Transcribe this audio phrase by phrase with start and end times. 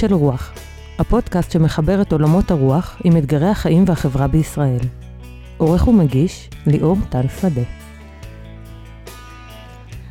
[0.00, 0.52] של רוח,
[0.98, 4.78] הפודקאסט שמחבר את עולמות הרוח עם אתגרי החיים והחברה בישראל.
[5.56, 7.62] עורך ומגיש, ליאור טל שדה.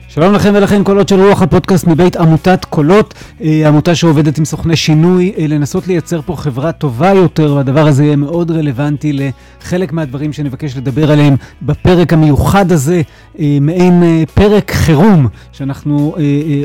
[0.08, 4.76] שלום לכם ולכן, קולות של רוח, הפודקאסט מבית עמותת קולות, אה, עמותה שעובדת עם סוכני
[4.76, 10.34] שינוי, אה, לנסות לייצר פה חברה טובה יותר, והדבר הזה יהיה מאוד רלוונטי לחלק מהדברים
[10.34, 13.02] שנבקש לדבר עליהם בפרק המיוחד הזה,
[13.40, 16.16] אה, מעין פרק חירום, שאנחנו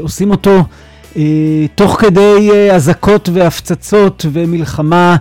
[0.01, 0.65] עושים אותו.
[1.75, 5.17] תוך כדי אזעקות והפצצות ומלחמה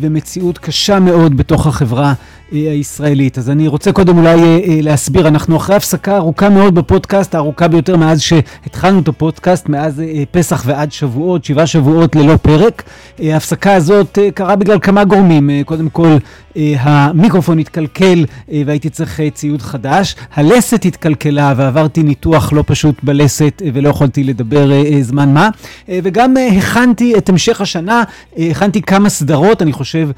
[0.00, 2.12] ומציאות קשה מאוד בתוך החברה
[2.52, 3.38] הישראלית.
[3.38, 7.68] אז אני רוצה קודם אולי אה, אה, להסביר, אנחנו אחרי הפסקה ארוכה מאוד בפודקאסט, הארוכה
[7.68, 12.82] ביותר מאז שהתחלנו את הפודקאסט, מאז אה, פסח ועד שבועות, שבעה שבועות ללא פרק.
[13.18, 15.50] ההפסקה הזאת קרה בגלל כמה גורמים.
[15.64, 16.16] קודם כל,
[16.56, 18.24] המיקרופון התקלקל
[18.66, 20.16] והייתי צריך ציוד חדש.
[20.34, 25.48] הלסת התקלקלה ועברתי ניתוח לא פשוט בלסת ולא יכולתי לדבר זמן מה.
[25.88, 28.02] וגם הכנתי את המשך השנה,
[28.38, 30.10] הכנתי כמה סדרות, אני חושב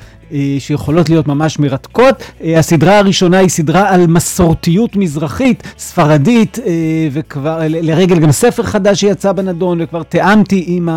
[0.59, 2.22] שיכולות להיות ממש מרתקות.
[2.45, 6.73] אה, הסדרה הראשונה היא סדרה על מסורתיות מזרחית, ספרדית, אה,
[7.13, 10.89] וכבר לרגל גם ספר חדש שיצא בנדון, וכבר תיאמתי עם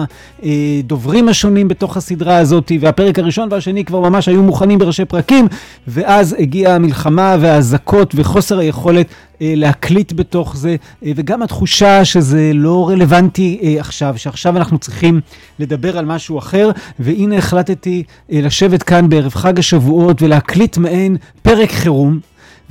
[0.43, 5.47] הדוברים השונים בתוך הסדרה הזאת, והפרק הראשון והשני כבר ממש היו מוכנים בראשי פרקים,
[5.87, 9.07] ואז הגיעה המלחמה והאזעקות וחוסר היכולת
[9.41, 15.21] להקליט בתוך זה, וגם התחושה שזה לא רלוונטי עכשיו, שעכשיו אנחנו צריכים
[15.59, 22.19] לדבר על משהו אחר, והנה החלטתי לשבת כאן בערב חג השבועות ולהקליט מעין פרק חירום,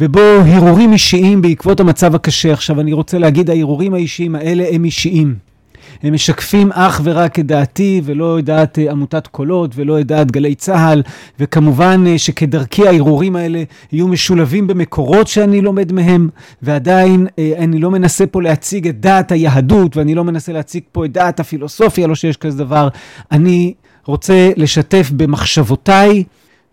[0.01, 2.53] ובו הרהורים אישיים בעקבות המצב הקשה.
[2.53, 5.54] עכשיו, אני רוצה להגיד, ההרהורים האישיים האלה הם אישיים.
[6.03, 10.31] הם משקפים אך ורק את דעתי, ולא את דעת אה, עמותת קולות, ולא את דעת
[10.31, 11.03] גלי צה"ל,
[11.41, 16.29] וכמובן אה, שכדרכי ההרהורים האלה יהיו משולבים במקורות שאני לומד מהם,
[16.63, 21.05] ועדיין אה, אני לא מנסה פה להציג את דעת היהדות, ואני לא מנסה להציג פה
[21.05, 22.89] את דעת הפילוסופיה, לא שיש כזה דבר.
[23.33, 23.75] אני
[24.07, 26.25] רוצה לשתף במחשבותיי.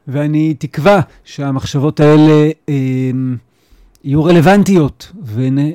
[0.08, 2.74] ואני תקווה שהמחשבות האלה אה,
[4.04, 5.12] יהיו רלוונטיות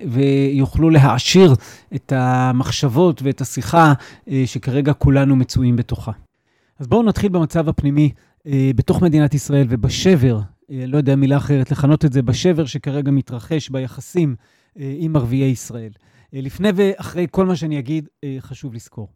[0.08, 1.54] ויוכלו להעשיר
[1.94, 3.92] את המחשבות ואת השיחה
[4.28, 6.12] אה, שכרגע כולנו מצויים בתוכה.
[6.78, 8.12] אז בואו נתחיל במצב הפנימי
[8.46, 13.10] אה, בתוך מדינת ישראל ובשבר, אה, לא יודע מילה אחרת, לכנות את זה, בשבר שכרגע
[13.10, 14.36] מתרחש ביחסים
[14.76, 15.92] עם ערביי ישראל.
[16.32, 18.08] לפני ואחרי כל מה שאני אגיד,
[18.40, 19.08] חשוב לזכור.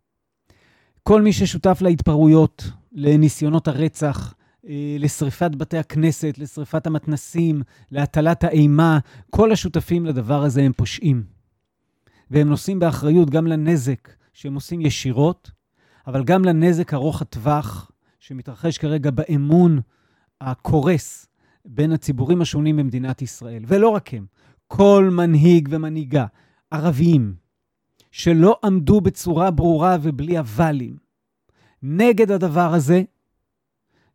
[1.03, 4.35] כל מי ששותף להתפרעויות, לניסיונות הרצח,
[4.69, 8.99] אה, לשריפת בתי הכנסת, לשריפת המתנסים, להטלת האימה,
[9.31, 11.23] כל השותפים לדבר הזה הם פושעים.
[12.31, 15.51] והם נושאים באחריות גם לנזק שהם עושים ישירות,
[16.07, 19.81] אבל גם לנזק ארוך הטווח שמתרחש כרגע באמון
[20.41, 21.27] הקורס
[21.65, 23.63] בין הציבורים השונים במדינת ישראל.
[23.67, 24.27] ולא רק הם,
[24.67, 26.27] כל מנהיג ומנהיגה,
[26.71, 27.35] ערביים,
[28.11, 30.97] שלא עמדו בצורה ברורה ובלי אבלים
[31.83, 33.03] נגד הדבר הזה,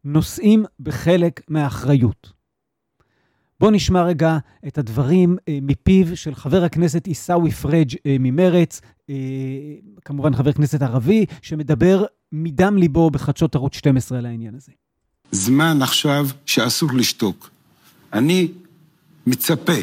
[0.05, 2.31] נושאים בחלק מהאחריות.
[3.59, 9.15] בואו נשמע רגע את הדברים אה, מפיו של חבר הכנסת עיסאווי פריג' אה, ממרץ, אה,
[10.05, 14.71] כמובן חבר כנסת ערבי, שמדבר מדם ליבו בחדשות ערוץ 12 על העניין הזה.
[15.31, 17.49] זמן עכשיו שאסור לשתוק.
[18.13, 18.51] אני
[19.27, 19.73] מצפה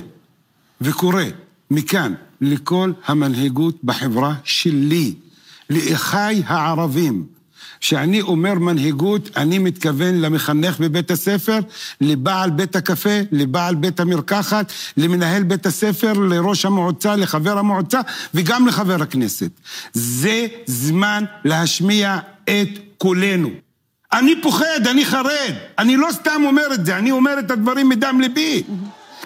[0.81, 1.22] וקורא
[1.71, 5.15] מכאן לכל המנהיגות בחברה שלי,
[5.71, 7.27] לאחיי הערבים,
[7.82, 11.59] כשאני אומר מנהיגות, אני מתכוון למחנך בבית הספר,
[12.00, 18.00] לבעל בית הקפה, לבעל בית המרקחת, למנהל בית הספר, לראש המועצה, לחבר המועצה
[18.34, 19.50] וגם לחבר הכנסת.
[19.92, 23.50] זה זמן להשמיע את קולנו.
[24.12, 25.54] אני פוחד, אני חרד.
[25.78, 28.62] אני לא סתם אומר את זה, אני אומר את הדברים מדם ליבי.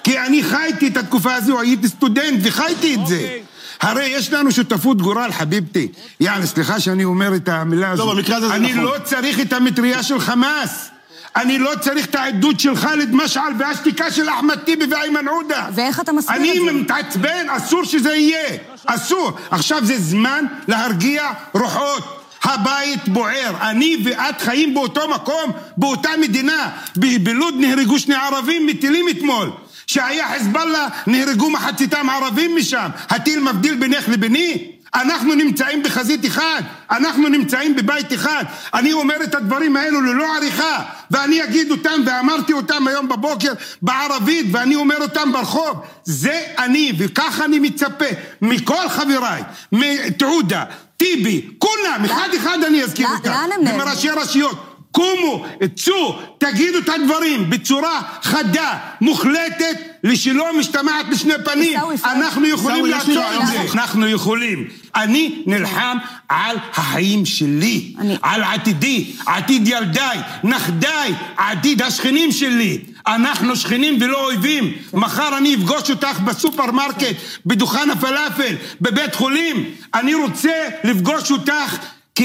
[0.04, 3.38] כי אני חייתי את התקופה הזו, הייתי סטודנט וחייתי את זה.
[3.80, 5.88] הרי יש לנו שותפות גורל, חביבתי.
[6.20, 8.06] יאללה, סליחה שאני אומר את המילה הזו.
[8.06, 8.64] לא, במקרה הזה זה נכון.
[8.64, 10.88] אני לא צריך את המטריה של חמאס.
[11.36, 15.68] אני לא צריך את העדות של ח'אלד משעל והשתיקה של אחמד טיבי ואיימן עודה.
[15.74, 16.70] ואיך אתה מסביר את זה?
[16.70, 18.58] אני מתעצבן, אסור שזה יהיה.
[18.86, 19.32] אסור.
[19.50, 22.22] עכשיו זה זמן להרגיע רוחות.
[22.42, 23.54] הבית בוער.
[23.60, 26.70] אני ואת חיים באותו מקום, באותה מדינה.
[26.96, 29.50] בלוד נהרגו שני ערבים מטילים אתמול.
[29.86, 32.88] שהיה חיזבאללה, נהרגו מחציתם ערבים משם.
[33.08, 34.72] הטיל מבדיל בינך לביני?
[34.94, 38.44] אנחנו נמצאים בחזית אחד, אנחנו נמצאים בבית אחד.
[38.74, 43.52] אני אומר את הדברים האלו ללא עריכה, ואני אגיד אותם, ואמרתי אותם היום בבוקר
[43.82, 45.80] בערבית, ואני אומר אותם ברחוב.
[46.04, 48.04] זה אני, וכך אני מצפה
[48.42, 49.42] מכל חבריי,
[49.72, 50.64] מתעודה,
[50.96, 53.30] טיבי, כולם, אחד אחד אני אזכיר אותם.
[53.30, 53.82] לאן הם נעלמו?
[53.82, 54.65] ומראשי רשויות.
[54.96, 55.44] קומו,
[55.76, 61.80] צאו, תגידו את הדברים בצורה חדה, מוחלטת לשלא משתמעת לשני פנים.
[62.04, 63.72] אנחנו יכולים לעצור את זה.
[63.72, 64.68] אנחנו יכולים.
[64.94, 65.96] אני נלחם
[66.28, 72.78] על החיים שלי, על עתידי, עתיד ילדיי, נכדיי, עתיד השכנים שלי.
[73.06, 74.72] אנחנו שכנים ולא אויבים.
[74.94, 77.16] מחר אני אפגוש אותך בסופרמרקט,
[77.46, 79.64] בדוכן הפלאפל, בבית חולים.
[79.94, 81.76] אני רוצה לפגוש אותך
[82.14, 82.22] כ...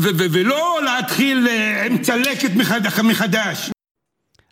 [0.00, 2.50] ולא להתחיל אה, עם צלקת
[3.04, 3.70] מחדש.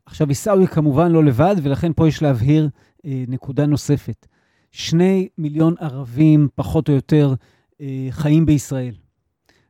[0.07, 2.69] עכשיו, עיסאווי כמובן לא לבד, ולכן פה יש להבהיר
[3.07, 4.27] אה, נקודה נוספת.
[4.71, 7.35] שני מיליון ערבים, פחות או יותר,
[7.81, 8.95] אה, חיים בישראל.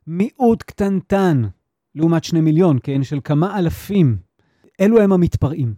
[0.07, 1.43] מיעוט קטנטן,
[1.95, 4.17] לעומת שני מיליון, כן, של כמה אלפים.
[4.81, 5.75] אלו הם המתפרעים.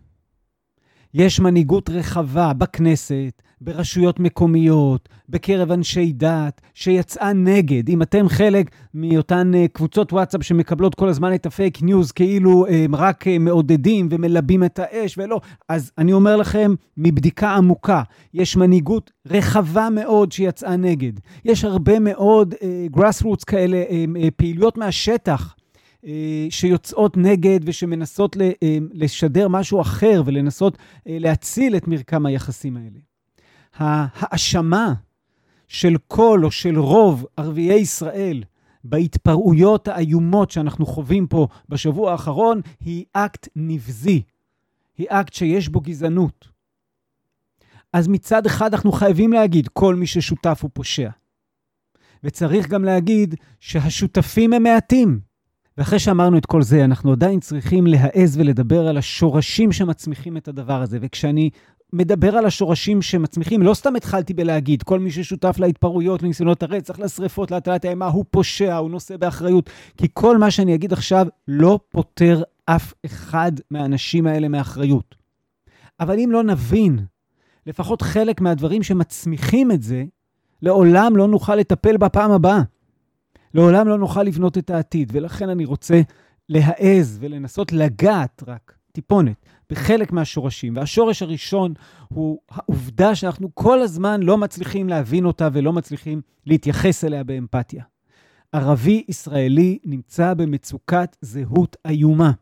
[1.14, 7.88] יש מנהיגות רחבה בכנסת, ברשויות מקומיות, בקרב אנשי דת, שיצאה נגד.
[7.88, 12.94] אם אתם חלק מאותן אה, קבוצות וואטסאפ שמקבלות כל הזמן את הפייק ניוז, כאילו הם
[12.94, 18.02] רק אה, מעודדים ומלבים את האש ולא, אז אני אומר לכם, מבדיקה עמוקה,
[18.34, 21.12] יש מנהיגות רחבה מאוד שיצאה נגד.
[21.44, 25.54] יש הרבה מאוד אה, roots כאלה, אה, פעילויות מהשטח.
[26.50, 28.36] שיוצאות נגד ושמנסות
[28.92, 33.11] לשדר משהו אחר ולנסות להציל את מרקם היחסים האלה.
[33.76, 34.94] ההאשמה
[35.68, 38.42] של כל או של רוב ערביי ישראל
[38.84, 44.22] בהתפרעויות האיומות שאנחנו חווים פה בשבוע האחרון היא אקט נבזי,
[44.98, 46.48] היא אקט שיש בו גזענות.
[47.92, 51.10] אז מצד אחד אנחנו חייבים להגיד, כל מי ששותף הוא פושע.
[52.24, 55.20] וצריך גם להגיד שהשותפים הם מעטים.
[55.78, 60.82] ואחרי שאמרנו את כל זה, אנחנו עדיין צריכים להעז ולדבר על השורשים שמצמיחים את הדבר
[60.82, 60.98] הזה.
[61.00, 61.50] וכשאני
[61.92, 63.62] מדבר על השורשים שמצמיחים.
[63.62, 68.76] לא סתם התחלתי בלהגיד, כל מי ששותף להתפרעויות, לניסיונות הרצח, לשרפות, להטלת האימה, הוא פושע,
[68.76, 69.70] הוא נושא באחריות.
[69.96, 75.14] כי כל מה שאני אגיד עכשיו לא פוטר אף אחד מהאנשים האלה מאחריות.
[76.00, 76.98] אבל אם לא נבין
[77.66, 80.04] לפחות חלק מהדברים שמצמיחים את זה,
[80.62, 82.62] לעולם לא נוכל לטפל בפעם הבאה.
[83.54, 85.10] לעולם לא נוכל לבנות את העתיד.
[85.12, 86.00] ולכן אני רוצה
[86.48, 90.76] להעז ולנסות לגעת רק טיפונת בחלק מהשורשים.
[90.76, 91.74] והשורש הראשון
[92.08, 97.84] הוא העובדה שאנחנו כל הזמן לא מצליחים להבין אותה ולא מצליחים להתייחס אליה באמפתיה.
[98.52, 102.32] ערבי ישראלי נמצא במצוקת זהות איומה.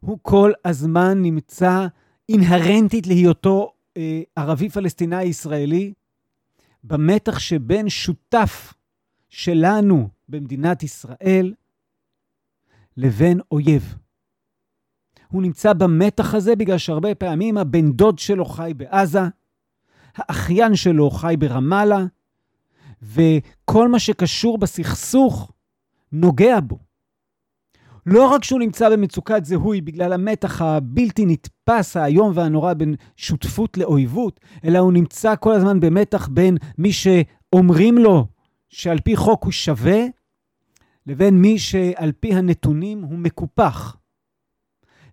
[0.00, 1.86] הוא כל הזמן נמצא
[2.28, 5.92] אינהרנטית להיותו אה, ערבי פלסטיני ישראלי,
[6.84, 8.74] במתח שבין שותף
[9.28, 11.54] שלנו במדינת ישראל
[12.96, 13.94] לבין אויב.
[15.34, 19.20] הוא נמצא במתח הזה בגלל שהרבה פעמים הבן דוד שלו חי בעזה,
[20.16, 22.04] האחיין שלו חי ברמאללה,
[23.02, 25.52] וכל מה שקשור בסכסוך
[26.12, 26.78] נוגע בו.
[28.06, 34.40] לא רק שהוא נמצא במצוקת זיהוי בגלל המתח הבלתי נתפס, האיום והנורא בין שותפות לאויבות,
[34.64, 38.26] אלא הוא נמצא כל הזמן במתח בין מי שאומרים לו
[38.68, 40.00] שעל פי חוק הוא שווה,
[41.06, 43.96] לבין מי שעל פי הנתונים הוא מקופח.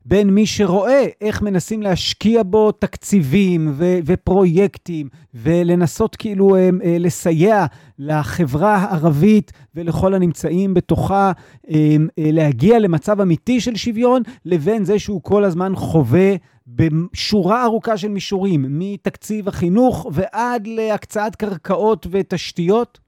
[0.06, 7.65] בין מי שרואה איך מנסים להשקיע בו תקציבים ו- ופרויקטים ולנסות כאילו אה, אה, לסייע
[8.00, 11.31] לחברה הערבית ולכל הנמצאים בתוכה
[11.69, 16.36] אה, להגיע למצב אמיתי של שוויון, לבין זה שהוא כל הזמן חווה
[16.67, 23.00] בשורה ארוכה של מישורים, מתקציב החינוך ועד להקצאת קרקעות ותשתיות,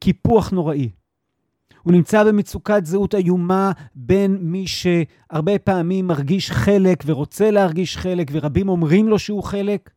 [0.00, 0.88] קיפוח נוראי.
[1.86, 8.68] הוא נמצא במצוקת זהות איומה בין מי שהרבה פעמים מרגיש חלק ורוצה להרגיש חלק, ורבים
[8.68, 9.90] אומרים לו שהוא חלק,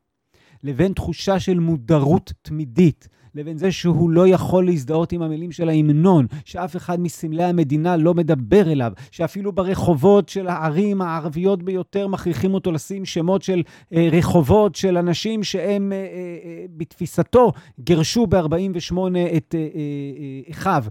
[0.63, 6.27] לבין תחושה של מודרות תמידית, לבין זה שהוא לא יכול להזדהות עם המילים של ההמנון,
[6.45, 12.71] שאף אחד מסמלי המדינה לא מדבר אליו, שאפילו ברחובות של הערים הערביות ביותר מכריחים אותו
[12.71, 18.97] לשים שמות של אה, רחובות של אנשים שהם אה, אה, אה, בתפיסתו גירשו ב-48
[19.37, 20.83] את אה, אה, אחיו.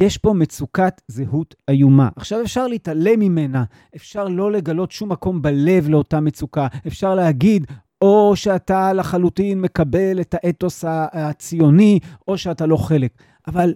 [0.00, 2.08] יש פה מצוקת זהות איומה.
[2.16, 3.64] עכשיו, אפשר להתעלם ממנה,
[3.96, 7.66] אפשר לא לגלות שום מקום בלב לאותה מצוקה, אפשר להגיד,
[8.02, 13.22] או שאתה לחלוטין מקבל את האתוס הציוני, או שאתה לא חלק.
[13.46, 13.74] אבל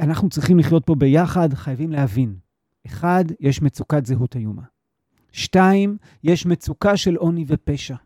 [0.00, 2.34] אנחנו צריכים לחיות פה ביחד, חייבים להבין.
[2.86, 4.62] אחד, יש מצוקת זהות איומה.
[5.32, 7.96] שתיים, יש מצוקה של עוני ופשע.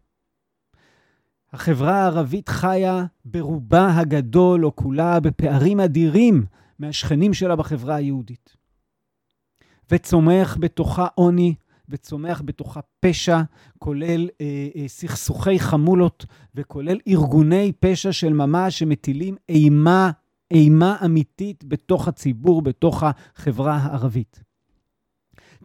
[1.52, 6.44] החברה הערבית חיה ברובה הגדול או כולה בפערים אדירים
[6.80, 8.56] מהשכנים שלה בחברה היהודית.
[9.90, 11.54] וצומח בתוכה עוני,
[11.88, 13.40] וצומח בתוכה פשע,
[13.78, 20.10] כולל אה, אה, סכסוכי חמולות, וכולל ארגוני פשע של ממש שמטילים אימה,
[20.50, 24.42] אימה אמיתית בתוך הציבור, בתוך החברה הערבית.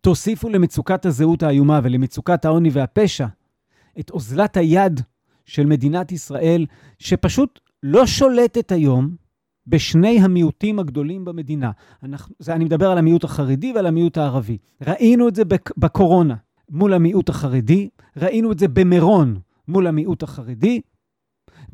[0.02, 3.28] תוסיפו למצוקת הזהות האיומה ולמצוקת העוני והפשע
[4.00, 5.02] את אוזלת היד
[5.46, 6.66] של מדינת ישראל,
[7.00, 9.25] שפשוט לא שולטת היום
[9.68, 11.72] בשני המיעוטים הגדולים במדינה.
[12.04, 14.58] אנחנו, זה, אני מדבר על המיעוט החרדי ועל המיעוט הערבי.
[14.88, 15.44] ראינו את זה
[15.78, 16.36] בקורונה
[16.70, 20.82] מול המיעוט החרדי, ראינו את זה במירון מול המיעוט החרדי,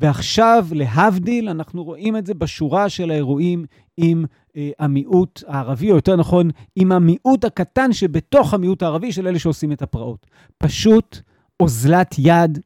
[0.00, 3.64] ועכשיו, להבדיל, אנחנו רואים את זה בשורה של האירועים
[3.96, 4.24] עם
[4.56, 9.72] אה, המיעוט הערבי, או יותר נכון, עם המיעוט הקטן שבתוך המיעוט הערבי של אלה שעושים
[9.72, 10.26] את הפרעות.
[10.58, 11.18] פשוט
[11.60, 12.58] אוזלת יד,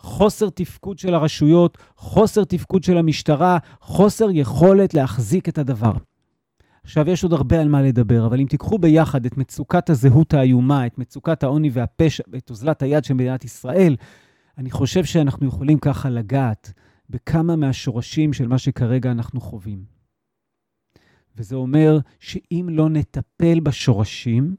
[0.00, 5.92] חוסר תפקוד של הרשויות, חוסר תפקוד של המשטרה, חוסר יכולת להחזיק את הדבר.
[6.84, 10.86] עכשיו, יש עוד הרבה על מה לדבר, אבל אם תיקחו ביחד את מצוקת הזהות האיומה,
[10.86, 13.96] את מצוקת העוני והפשע ואת אוזלת היד של מדינת ישראל,
[14.58, 16.72] אני חושב שאנחנו יכולים ככה לגעת
[17.10, 19.84] בכמה מהשורשים של מה שכרגע אנחנו חווים.
[21.36, 24.56] וזה אומר שאם לא נטפל בשורשים,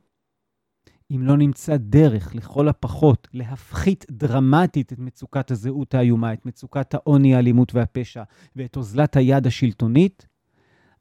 [1.12, 7.36] אם לא נמצא דרך, לכל הפחות, להפחית דרמטית את מצוקת הזהות האיומה, את מצוקת העוני,
[7.36, 8.24] האלימות והפשע,
[8.56, 10.28] ואת אוזלת היד השלטונית,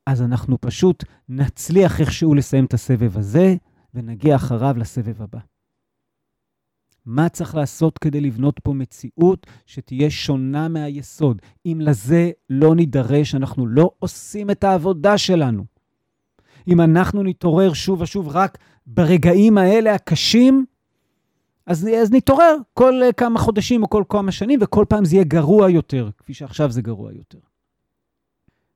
[0.07, 3.57] אז אנחנו פשוט נצליח איכשהו לסיים את הסבב הזה,
[3.95, 5.39] ונגיע אחריו לסבב הבא.
[7.07, 11.43] מה צריך לעשות כדי לבנות פה מציאות שתהיה שונה מהיסוד?
[11.67, 15.78] אם לזה לא נידרש, אנחנו לא עושים את העבודה שלנו.
[16.69, 20.65] אם אנחנו נתעורר שוב ושוב רק ברגעים האלה הקשים,
[21.67, 25.71] אז, אז נתעורר כל כמה חודשים או כל כמה שנים, וכל פעם זה יהיה גרוע
[25.71, 27.39] יותר, כפי שעכשיו זה גרוע יותר.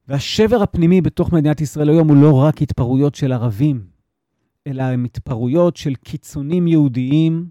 [0.08, 3.84] והשבר הפנימי בתוך מדינת ישראל היום הוא לא רק התפרעויות של ערבים,
[4.66, 7.48] אלא הם התפרעויות של קיצונים יהודיים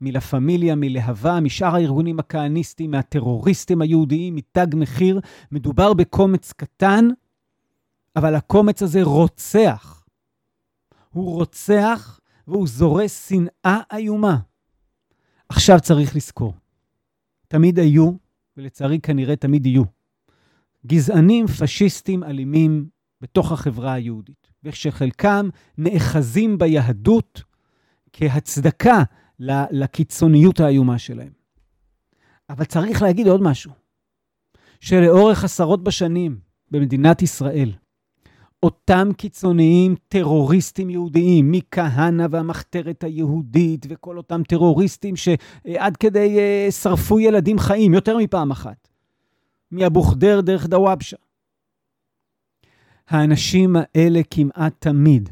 [0.00, 5.20] מלה פמיליה, מלהבה, משאר הארגונים הכהניסטיים, מהטרוריסטים היהודיים, מתג מחיר.
[5.52, 7.08] מדובר בקומץ קטן,
[8.16, 10.04] אבל הקומץ הזה רוצח.
[11.10, 14.38] הוא רוצח והוא זורס שנאה איומה.
[15.48, 16.54] עכשיו צריך לזכור,
[17.48, 18.12] תמיד היו,
[18.56, 19.82] ולצערי כנראה תמיד יהיו,
[20.86, 22.88] גזענים פשיסטים אלימים
[23.20, 25.48] בתוך החברה היהודית, ושחלקם
[25.78, 27.42] נאחזים ביהדות
[28.12, 29.02] כהצדקה
[29.70, 31.32] לקיצוניות האיומה שלהם.
[32.50, 33.72] אבל צריך להגיד עוד משהו,
[34.80, 36.38] שלאורך עשרות בשנים
[36.70, 37.72] במדינת ישראל,
[38.62, 47.58] אותם קיצוניים טרוריסטים יהודיים, מכהנא והמחתרת היהודית וכל אותם טרוריסטים שעד כדי uh, שרפו ילדים
[47.58, 48.88] חיים יותר מפעם אחת,
[49.72, 51.16] מאבו ח'דיר דרך דוואבשה.
[53.08, 55.28] האנשים האלה כמעט תמיד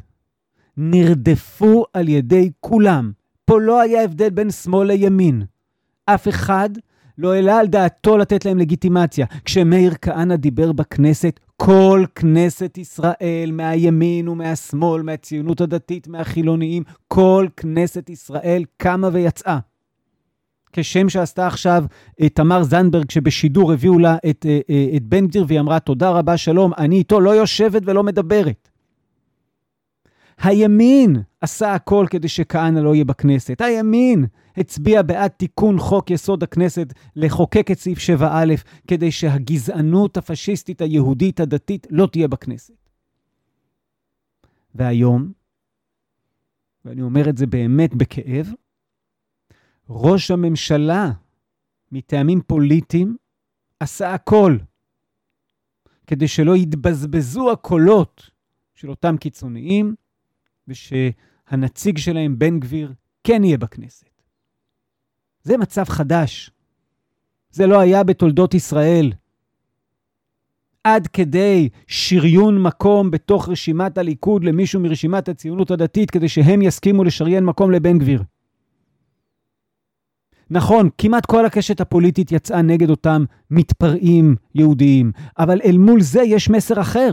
[0.76, 3.12] נרדפו על ידי כולם
[3.44, 5.42] פה לא היה הבדל בין שמאל לימין.
[6.04, 6.70] אף אחד
[7.18, 9.26] לא העלה על דעתו לתת להם לגיטימציה.
[9.44, 18.64] כשמאיר כהנא דיבר בכנסת, כל כנסת ישראל, מהימין ומהשמאל, מהציונות הדתית, מהחילוניים, כל כנסת ישראל
[18.76, 19.58] קמה ויצאה.
[20.72, 21.84] כשם שעשתה עכשיו
[22.20, 26.10] אה, תמר זנדברג, שבשידור הביאו לה את, אה, אה, את בן גביר, והיא אמרה, תודה
[26.10, 28.67] רבה, שלום, אני איתו לא יושבת ולא מדברת.
[30.38, 33.60] הימין עשה הכל כדי שכהנא לא יהיה בכנסת.
[33.60, 34.26] הימין
[34.56, 38.22] הצביע בעד תיקון חוק יסוד הכנסת לחוקק את סעיף 7א
[38.88, 42.74] כדי שהגזענות הפשיסטית היהודית הדתית לא תהיה בכנסת.
[44.74, 45.32] והיום,
[46.84, 48.46] ואני אומר את זה באמת בכאב,
[49.90, 51.10] ראש הממשלה,
[51.92, 53.16] מטעמים פוליטיים,
[53.80, 54.58] עשה הכל
[56.06, 58.30] כדי שלא יתבזבזו הקולות
[58.74, 59.94] של אותם קיצוניים,
[60.68, 62.92] ושהנציג שלהם, בן גביר,
[63.24, 64.08] כן יהיה בכנסת.
[65.42, 66.50] זה מצב חדש.
[67.50, 69.12] זה לא היה בתולדות ישראל.
[70.84, 77.44] עד כדי שריון מקום בתוך רשימת הליכוד למישהו מרשימת הציונות הדתית כדי שהם יסכימו לשריין
[77.44, 78.22] מקום לבן גביר.
[80.50, 86.50] נכון, כמעט כל הקשת הפוליטית יצאה נגד אותם מתפרעים יהודיים, אבל אל מול זה יש
[86.50, 87.10] מסר אחר.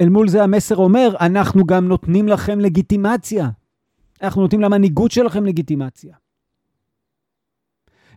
[0.00, 3.48] אל מול זה המסר אומר, אנחנו גם נותנים לכם לגיטימציה.
[4.22, 6.14] אנחנו נותנים למנהיגות שלכם לגיטימציה.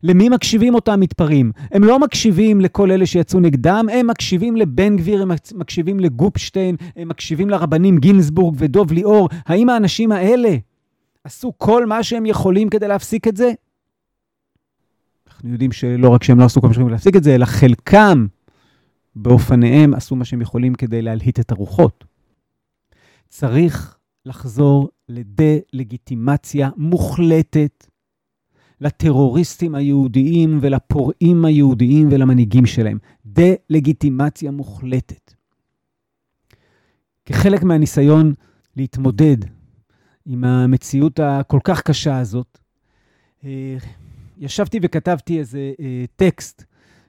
[0.04, 1.52] למי מקשיבים אותם מתפרעים?
[1.72, 7.08] הם לא מקשיבים לכל אלה שיצאו נגדם, הם מקשיבים לבן גביר, הם מקשיבים לגופשטיין, הם
[7.08, 9.30] מקשיבים לרבנים גינזבורג ודוב ליאור.
[9.46, 10.56] האם האנשים האלה
[11.24, 13.52] עשו כל מה שהם יכולים כדי להפסיק את זה?
[15.28, 17.46] אנחנו יודעים שלא רק שהם לא עשו כל מה שהם יכולים להפסיק את זה, אלא
[17.46, 18.28] חלקם
[19.18, 22.06] באופניהם עשו מה שהם יכולים כדי להלהיט את הרוחות.
[23.30, 27.88] צריך לחזור לדה-לגיטימציה מוחלטת
[28.82, 32.98] לטרוריסטים היהודיים ולפורעים היהודיים ולמנהיגים שלהם.
[33.26, 35.34] דה-לגיטימציה מוחלטת.
[37.26, 38.34] כחלק מהניסיון
[38.76, 39.38] להתמודד
[40.26, 42.58] עם המציאות הכל כך קשה הזאת,
[43.44, 43.78] אה,
[44.38, 46.64] ישבתי וכתבתי איזה אה, טקסט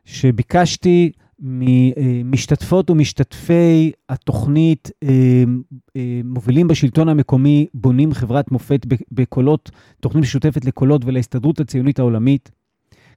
[0.04, 5.08] שביקשתי ממשתתפות ומשתתפי התוכנית אה,
[5.96, 12.50] אה, מובילים בשלטון המקומי, בונים חברת מופת בקולות, תוכנית משותפת לקולות ולהסתדרות הציונית העולמית.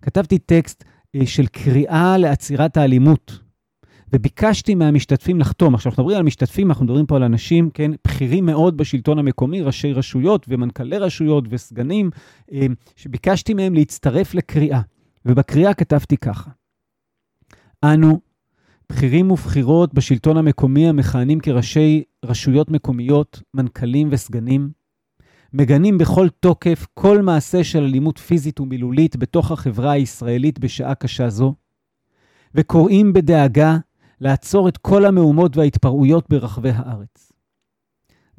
[0.01, 0.83] כתבתי טקסט
[1.15, 3.39] אה, של קריאה לעצירת האלימות,
[4.13, 5.75] וביקשתי מהמשתתפים לחתום.
[5.75, 9.61] עכשיו, אנחנו מדברים על משתתפים, אנחנו מדברים פה על אנשים, כן, בכירים מאוד בשלטון המקומי,
[9.61, 12.09] ראשי רשויות ומנכ"לי רשויות וסגנים,
[12.95, 14.81] שביקשתי מהם להצטרף לקריאה.
[15.25, 16.51] ובקריאה כתבתי ככה:
[17.83, 18.19] אנו,
[18.89, 24.71] בכירים ובכירות בשלטון המקומי המכהנים כראשי רשויות מקומיות, מנכ"לים וסגנים,
[25.53, 31.55] מגנים בכל תוקף כל מעשה של אלימות פיזית ומילולית בתוך החברה הישראלית בשעה קשה זו,
[32.55, 33.77] וקוראים בדאגה
[34.21, 37.30] לעצור את כל המהומות וההתפרעויות ברחבי הארץ.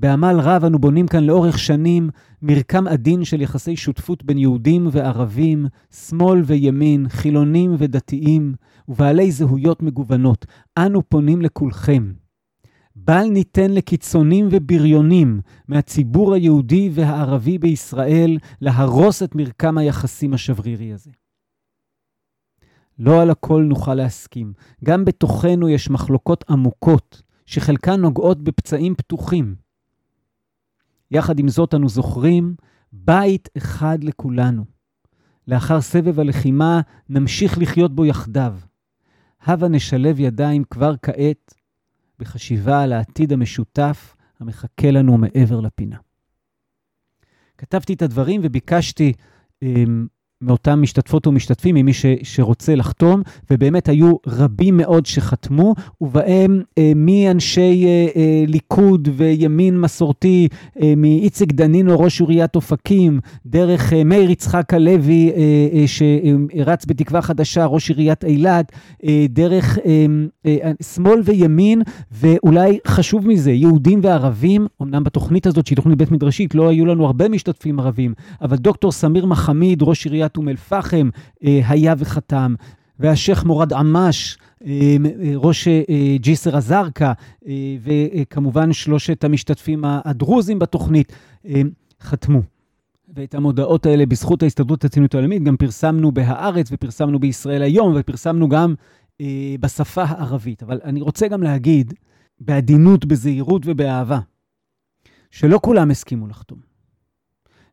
[0.02, 2.11] בעמל רב אנו בונים כאן לאורך שנים
[2.42, 8.54] מרקם עדין של יחסי שותפות בין יהודים וערבים, שמאל וימין, חילונים ודתיים,
[8.88, 10.47] ובעלי זהויות מגוונות.
[10.78, 12.12] אנו פונים לכולכם.
[12.97, 21.11] בל ניתן לקיצונים ובריונים מהציבור היהודי והערבי בישראל להרוס את מרקם היחסים השברירי הזה.
[22.99, 24.52] לא על הכל נוכל להסכים.
[24.85, 29.62] גם בתוכנו יש מחלוקות עמוקות, שחלקן נוגעות בפצעים פתוחים.
[31.12, 32.54] יחד עם זאת, אנו זוכרים
[32.92, 34.64] בית אחד לכולנו.
[35.49, 38.57] לאחר סבב הלחימה נמשיך לחיות בו יחדיו.
[39.42, 41.54] הבה נשלב ידיים כבר כעת
[42.19, 45.97] בחשיבה על העתיד המשותף המחכה לנו מעבר לפינה.
[47.59, 49.12] כתבתי את הדברים וביקשתי
[49.62, 50.07] אמ,
[50.42, 57.84] מאותם משתתפות ומשתתפים, ממי ש, שרוצה לחתום, ובאמת היו רבים מאוד שחתמו, ובהם אה, מאנשי
[57.84, 60.49] אה, אה, ליכוד וימין מסורתי,
[60.82, 67.23] אה, מאיציק דנינו, ראש עיריית אופקים, דרך אה, מאיר יצחק הלוי, אה, אה, שרץ בתקווה
[67.23, 68.73] חדשה, ראש עיריית אילת,
[69.04, 70.06] אה, דרך אה,
[70.47, 76.54] אה, שמאל וימין, ואולי חשוב מזה, יהודים וערבים, אמנם בתוכנית הזאת, שהיא תוכנית בית מדרשית,
[76.54, 81.10] לא היו לנו הרבה משתתפים ערבים, אבל דוקטור סמיר מחמיד, ראש עיריית עיריית אום אל-פחם
[81.45, 82.54] אה, היה וחתם,
[82.99, 84.97] והשייח' מורד עמאש, אה,
[85.36, 87.12] ראש אה, ג'יסר א-זרקא,
[87.82, 91.12] וכמובן שלושת המשתתפים הדרוזים בתוכנית,
[92.00, 92.42] חתמו.
[93.14, 98.75] ואת המודעות האלה בזכות ההסתדרות הציונית העולמית גם פרסמנו בהארץ ופרסמנו בישראל היום ופרסמנו גם
[99.21, 100.62] אה, בשפה הערבית.
[100.62, 101.95] אבל אני רוצה גם להגיד,
[102.40, 104.18] בעדינות, בזהירות ובאהבה,
[105.30, 106.72] שלא כולם הסכימו לחתום.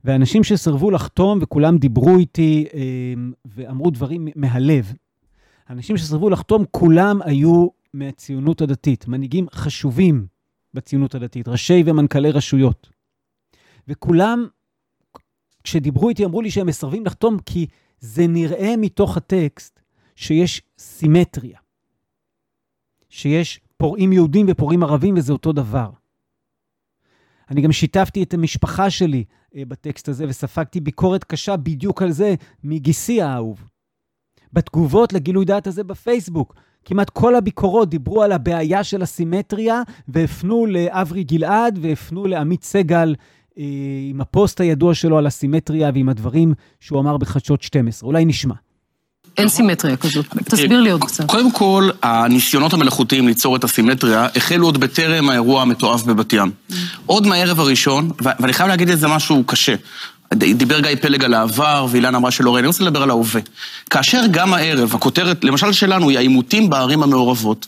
[0.03, 3.13] ואנשים שסרבו לחתום, וכולם דיברו איתי אה,
[3.45, 4.93] ואמרו דברים מהלב.
[5.69, 10.27] אנשים שסרבו לחתום, כולם היו מהציונות הדתית, מנהיגים חשובים
[10.73, 12.89] בציונות הדתית, ראשי ומנכ"לי רשויות.
[13.87, 14.47] וכולם,
[15.63, 17.67] כשדיברו איתי, אמרו לי שהם מסרבים לחתום כי
[17.99, 19.79] זה נראה מתוך הטקסט
[20.15, 21.59] שיש סימטריה,
[23.09, 25.89] שיש פורעים יהודים ופורעים ערבים וזה אותו דבר.
[27.51, 29.23] אני גם שיתפתי את המשפחה שלי
[29.55, 33.63] אה, בטקסט הזה וספגתי ביקורת קשה בדיוק על זה מגיסי האהוב.
[34.53, 41.23] בתגובות לגילוי דעת הזה בפייסבוק, כמעט כל הביקורות דיברו על הבעיה של הסימטריה והפנו לאברי
[41.23, 43.15] גלעד והפנו לעמית סגל
[43.57, 43.63] אה,
[44.09, 48.07] עם הפוסט הידוע שלו על הסימטריה ועם הדברים שהוא אמר בחדשות 12.
[48.07, 48.55] אולי נשמע.
[49.39, 50.25] אין סימטריה כזאת.
[50.43, 51.25] תסביר לי עוד קצת.
[51.25, 56.51] קודם כל, הניסיונות המלאכותיים ליצור את הסימטריה החלו עוד בטרם האירוע המתועב בבת ים.
[57.05, 59.75] עוד מהערב הראשון, ואני חייב להגיד איזה משהו קשה.
[60.33, 63.41] דיבר גיא פלג על העבר, ואילן אמרה שלא ראינו, אני רוצה לדבר על ההווה.
[63.89, 67.67] כאשר גם הערב, הכותרת, למשל שלנו, היא העימותים בערים המעורבות.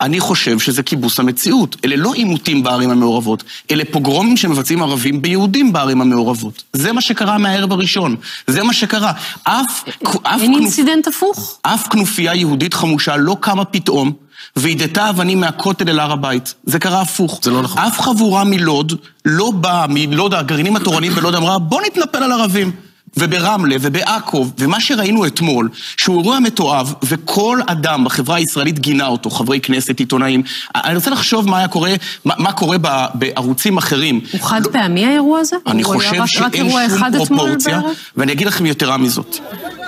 [0.00, 1.76] אני חושב שזה כיבוס המציאות.
[1.84, 6.62] אלה לא עימותים בערים המעורבות, אלה פוגרומים שמבצעים ערבים ביהודים בערים המעורבות.
[6.72, 8.16] זה מה שקרה מהערב הראשון.
[8.46, 9.12] זה מה שקרה.
[9.44, 9.84] אף...
[10.22, 11.58] אף אין אינסידנט הפוך?
[11.62, 14.12] אף כנופיה יהודית חמושה לא קמה פתאום.
[14.56, 16.54] והידתה אבנים מהכותל אל הר הבית.
[16.64, 17.40] זה קרה הפוך.
[17.42, 17.82] זה לא נכון.
[17.82, 18.92] אף חבורה מלוד
[19.24, 22.72] לא באה, מלוד, הגרעינים התורניים בלוד אמרה, בוא נתנפל על ערבים.
[23.16, 29.60] וברמלה ובעכו, ומה שראינו אתמול, שהוא אירוע מתועב, וכל אדם בחברה הישראלית גינה אותו, חברי
[29.60, 30.42] כנסת, עיתונאים.
[30.74, 31.94] אני רוצה לחשוב מה היה קורה,
[32.24, 32.76] מה, מה קורה
[33.14, 34.20] בערוצים אחרים.
[34.32, 35.56] הוא חד לא, פעמי האירוע הזה?
[35.66, 37.80] אני חושב שאין שום פרופורציה,
[38.16, 39.36] ואני אגיד לכם יתרה מזאת.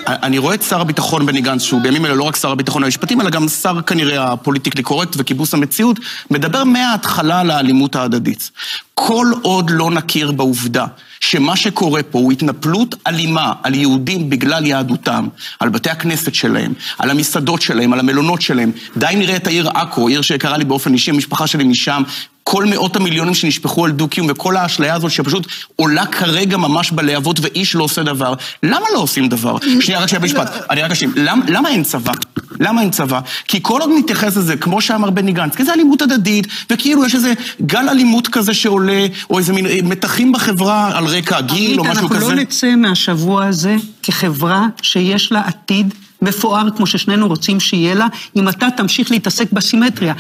[0.07, 3.21] אני רואה את שר הביטחון בני גנץ, שהוא בימים אלה לא רק שר הביטחון המשפטים,
[3.21, 5.99] אלא גם שר כנראה הפוליטיקלי קורקט וכיבוס המציאות,
[6.31, 8.51] מדבר מההתחלה על האלימות ההדדית.
[8.95, 10.87] כל עוד לא נכיר בעובדה
[11.25, 15.29] שמה שקורה פה הוא התנפלות אלימה על יהודים בגלל יהדותם,
[15.61, 18.73] על בתי הכנסת שלהם, על המסעדות שלהם, על המלונות שלהם.
[18.97, 22.03] די נראה את העיר עכו, עיר שקרה לי באופן אישי, המשפחה שלי משם,
[22.45, 27.75] כל מאות המיליונים שנשפכו על דו-קיום וכל האשליה הזאת שפשוט עולה כרגע ממש בלהבות ואיש
[27.75, 28.35] לא עושה דבר.
[28.63, 29.57] למה לא עושים דבר?
[29.81, 30.51] שנייה, רק שנייה במשפט.
[30.71, 31.13] אני רק אשים.
[31.17, 32.13] למה, למה אין צבא?
[32.61, 33.21] למה אין צבא?
[33.49, 37.15] כי כל עוד מתייחס לזה, כמו שאמר בני גנץ, כי זה אלימות הדדית, וכאילו יש
[37.15, 42.09] איזה גל אלימות כזה שעולה, או איזה מין מתחים בחברה על רקע הגיל, או משהו
[42.09, 42.19] כזה.
[42.19, 48.07] אנחנו לא נצא מהשבוע הזה כחברה שיש לה עתיד מפואר, כמו ששנינו רוצים שיהיה לה,
[48.37, 50.15] אם אתה תמשיך להתעסק בסימטריה.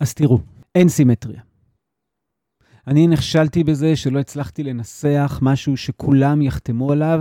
[0.00, 0.38] אז תראו,
[0.74, 1.40] אין סימטריה.
[2.86, 7.20] אני נכשלתי בזה שלא הצלחתי לנסח משהו שכולם יחתמו עליו,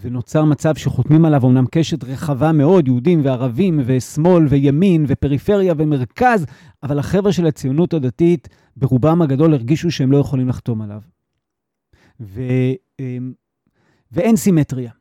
[0.00, 6.46] ונוצר מצב שחותמים עליו אומנם קשת רחבה מאוד, יהודים וערבים ושמאל וימין ופריפריה ומרכז,
[6.82, 11.00] אבל החבר'ה של הציונות הדתית ברובם הגדול הרגישו שהם לא יכולים לחתום עליו.
[12.20, 12.42] ו,
[13.00, 13.32] אמ,
[14.12, 14.92] ואין סימטריה.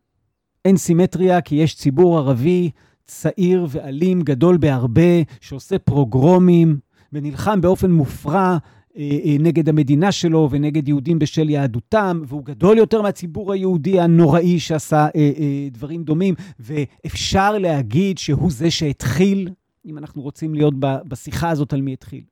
[0.66, 2.72] אין סימטריה כי יש ציבור ערבי
[3.06, 6.80] צעיר ואלים, גדול בהרבה, שעושה פרוגרומים
[7.14, 8.58] ונלחם באופן מופרע
[8.98, 14.60] אה, אה, נגד המדינה שלו ונגד יהודים בשל יהדותם, והוא גדול יותר מהציבור היהודי הנוראי
[14.60, 19.50] שעשה אה, דברים דומים, ואפשר להגיד שהוא זה שהתחיל,
[19.86, 22.24] אם אנחנו רוצים להיות בשיחה הזאת על מי התחיל.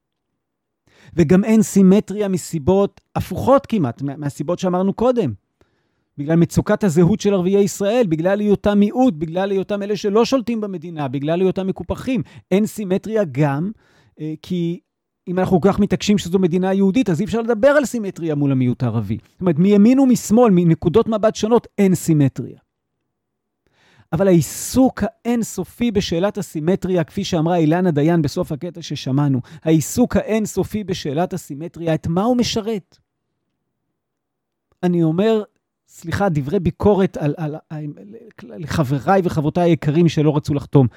[1.13, 5.33] וגם אין סימטריה מסיבות הפוכות כמעט, מהסיבות שאמרנו קודם.
[6.17, 11.07] בגלל מצוקת הזהות של ערביי ישראל, בגלל היותם מיעוט, בגלל היותם אלה שלא שולטים במדינה,
[11.07, 12.23] בגלל היותם מקופחים.
[12.51, 13.71] אין סימטריה גם
[14.41, 14.79] כי
[15.27, 18.51] אם אנחנו כל כך מתעקשים שזו מדינה יהודית, אז אי אפשר לדבר על סימטריה מול
[18.51, 19.17] המיעוט הערבי.
[19.31, 22.59] זאת אומרת, מימין ומשמאל, מנקודות מבט שונות, אין סימטריה.
[24.13, 31.33] אבל העיסוק האינסופי בשאלת הסימטריה, כפי שאמרה אילנה דיין בסוף הקטע ששמענו, העיסוק האינסופי בשאלת
[31.33, 32.97] הסימטריה, את מה הוא משרת?
[34.83, 35.43] אני אומר,
[35.87, 37.85] סליחה, דברי ביקורת על, על, על,
[38.53, 40.87] על חבריי וחברותיי היקרים שלא רצו לחתום.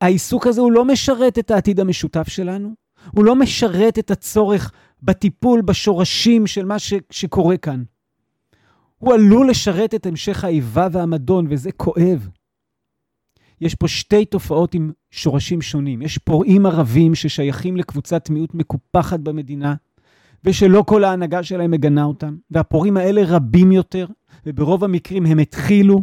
[0.00, 2.74] העיסוק הזה הוא לא משרת את העתיד המשותף שלנו,
[3.10, 7.82] הוא לא משרת את הצורך בטיפול בשורשים של מה ש, שקורה כאן.
[8.98, 12.28] הוא עלול לשרת את המשך האיבה והמדון, וזה כואב.
[13.60, 16.02] יש פה שתי תופעות עם שורשים שונים.
[16.02, 19.74] יש פורעים ערבים ששייכים לקבוצת מיעוט מקופחת במדינה,
[20.44, 24.06] ושלא כל ההנהגה שלהם מגנה אותם, והפורעים האלה רבים יותר,
[24.46, 26.02] וברוב המקרים הם התחילו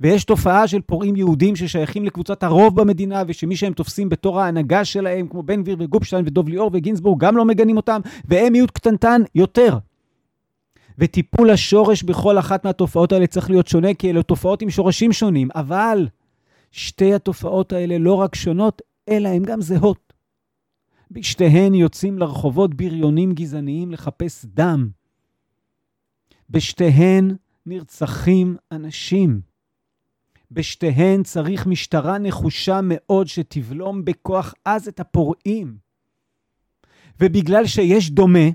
[0.00, 5.28] ויש תופעה של פורעים יהודים ששייכים לקבוצת הרוב במדינה, ושמי שהם תופסים בתור ההנהגה שלהם,
[5.28, 9.78] כמו בן גביר וגופשטיין ודוב ליאור וגינזבורג, גם לא מגנים אותם, והם מיעוט קטנטן יותר.
[10.98, 15.48] וטיפול השורש בכל אחת מהתופעות האלה צריך להיות שונה, כי אלה תופעות עם שורשים שונים,
[15.54, 16.08] אבל
[16.72, 20.12] שתי התופעות האלה לא רק שונות, אלא הן גם זהות.
[21.10, 24.88] בשתיהן יוצאים לרחובות בריונים גזעניים לחפש דם.
[26.50, 29.40] בשתיהן נרצחים אנשים.
[30.50, 35.76] בשתיהן צריך משטרה נחושה מאוד שתבלום בכוח עז את הפורעים.
[37.20, 38.48] ובגלל שיש דומה,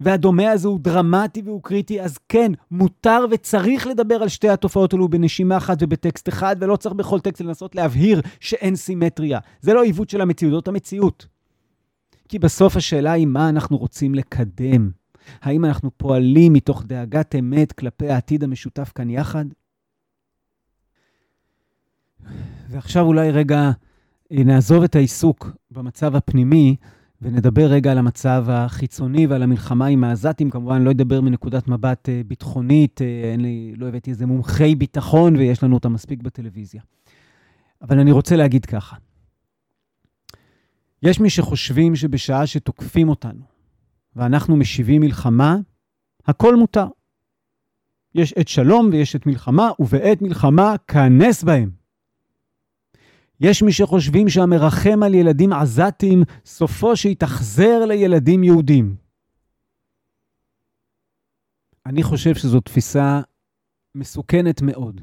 [0.00, 5.08] והדומה הזה הוא דרמטי והוא קריטי, אז כן, מותר וצריך לדבר על שתי התופעות האלו
[5.08, 9.38] בנשימה אחת ובטקסט אחד, ולא צריך בכל טקסט לנסות להבהיר שאין סימטריה.
[9.60, 11.26] זה לא עיוות של המציאות, זאת המציאות.
[12.28, 14.90] כי בסוף השאלה היא מה אנחנו רוצים לקדם.
[15.42, 19.44] האם אנחנו פועלים מתוך דאגת אמת כלפי העתיד המשותף כאן יחד?
[22.68, 23.70] ועכשיו אולי רגע
[24.32, 26.76] אה, נעזוב את העיסוק במצב הפנימי
[27.22, 30.50] ונדבר רגע על המצב החיצוני ועל המלחמה עם העזתים.
[30.50, 35.36] כמובן, לא אדבר מנקודת מבט אה, ביטחונית, אה, אין לי, לא הבאתי איזה מומחי ביטחון
[35.36, 36.82] ויש לנו אותם מספיק בטלוויזיה.
[37.82, 38.96] אבל אני רוצה להגיד ככה,
[41.02, 43.42] יש מי שחושבים שבשעה שתוקפים אותנו
[44.16, 45.56] ואנחנו משיבים מלחמה,
[46.26, 46.86] הכל מותר.
[48.14, 51.70] יש עת שלום ויש עת מלחמה, ובעת מלחמה כנס בהם.
[53.40, 58.96] יש מי שחושבים שהמרחם על ילדים עזתים, סופו שיתאכזר לילדים יהודים.
[61.86, 63.20] אני חושב שזו תפיסה
[63.94, 65.00] מסוכנת מאוד.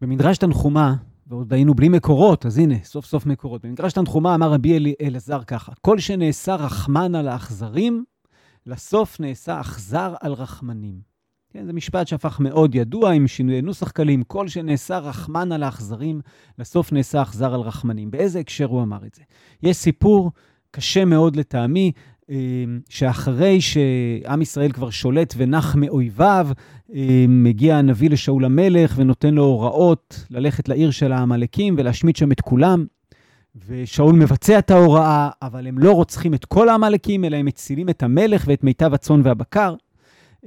[0.00, 0.94] במדרש תנחומה,
[1.26, 3.64] ועוד היינו בלי מקורות, אז הנה, סוף סוף מקורות.
[3.64, 8.04] במדרש תנחומה אמר רבי אלעזר ככה, כל שנעשה רחמן על האכזרים,
[8.66, 11.07] לסוף נעשה אכזר על רחמנים.
[11.52, 14.22] כן, זה משפט שהפך מאוד ידוע עם שינויי נוסח קלים.
[14.22, 16.20] כל שנעשה רחמן על האכזרים,
[16.58, 18.10] לסוף נעשה אכזר על רחמנים.
[18.10, 19.22] באיזה הקשר הוא אמר את זה?
[19.62, 20.32] יש סיפור
[20.70, 21.92] קשה מאוד לטעמי,
[22.30, 22.36] אה,
[22.88, 26.48] שאחרי שעם ישראל כבר שולט ונח מאויביו,
[26.94, 32.40] אה, מגיע הנביא לשאול המלך ונותן לו הוראות ללכת לעיר של העמלקים ולהשמיד שם את
[32.40, 32.86] כולם.
[33.68, 38.02] ושאול מבצע את ההוראה, אבל הם לא רוצחים את כל העמלקים, אלא הם מצילים את
[38.02, 39.74] המלך ואת מיטב הצאן והבקר.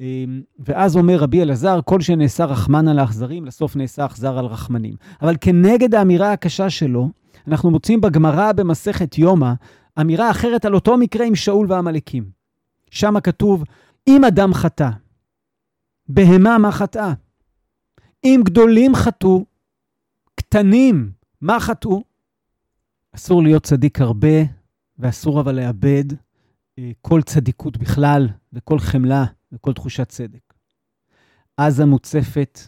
[0.01, 4.95] אמ, ואז אומר רבי אלעזר, כל שנעשה רחמן על האכזרים, לסוף נעשה אכזר על רחמנים.
[5.21, 7.09] אבל כנגד האמירה הקשה שלו,
[7.47, 9.53] אנחנו מוצאים בגמרא במסכת יומא,
[10.01, 12.29] אמירה אחרת על אותו מקרה עם שאול ועמלקים.
[12.91, 13.63] שם כתוב,
[14.07, 14.89] אם אדם חטא,
[16.07, 17.13] בהמה מה חטאה?
[18.23, 19.45] אם גדולים חטאו,
[20.35, 21.11] קטנים,
[21.41, 22.03] מה חטאו?
[23.15, 24.43] אסור להיות צדיק הרבה,
[24.99, 26.03] ואסור אבל לאבד
[26.79, 30.53] אה, כל צדיקות בכלל, וכל חמלה, וכל תחושת צדק.
[31.57, 32.59] עזה מוצפת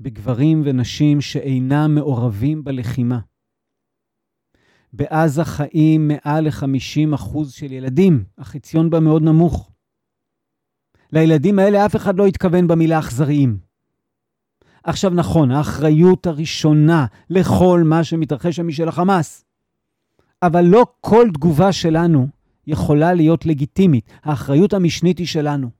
[0.00, 3.20] בגברים ונשים שאינם מעורבים בלחימה.
[4.92, 9.70] בעזה חיים מעל ל-50% של ילדים, החציון בה מאוד נמוך.
[11.12, 13.58] לילדים האלה אף אחד לא התכוון במילה אכזריים.
[14.84, 19.44] עכשיו נכון, האחריות הראשונה לכל מה שמתרחש שם היא של החמאס.
[20.42, 22.28] אבל לא כל תגובה שלנו
[22.66, 24.10] יכולה להיות לגיטימית.
[24.22, 25.75] האחריות המשנית היא שלנו.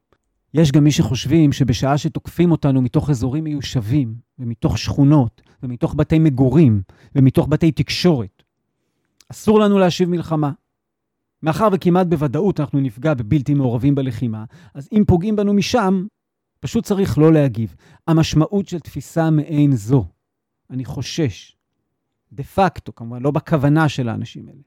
[0.56, 6.82] יש גם מי שחושבים שבשעה שתוקפים אותנו מתוך אזורים מיושבים, ומתוך שכונות, ומתוך בתי מגורים,
[7.14, 8.42] ומתוך בתי תקשורת,
[9.32, 10.52] אסור לנו להשיב מלחמה.
[11.42, 16.06] מאחר וכמעט בוודאות אנחנו נפגע בבלתי מעורבים בלחימה, אז אם פוגעים בנו משם,
[16.60, 17.74] פשוט צריך לא להגיב.
[18.06, 20.04] המשמעות של תפיסה מעין זו,
[20.70, 21.56] אני חושש,
[22.32, 24.62] דה פקטו, כמובן, לא בכוונה של האנשים האלה,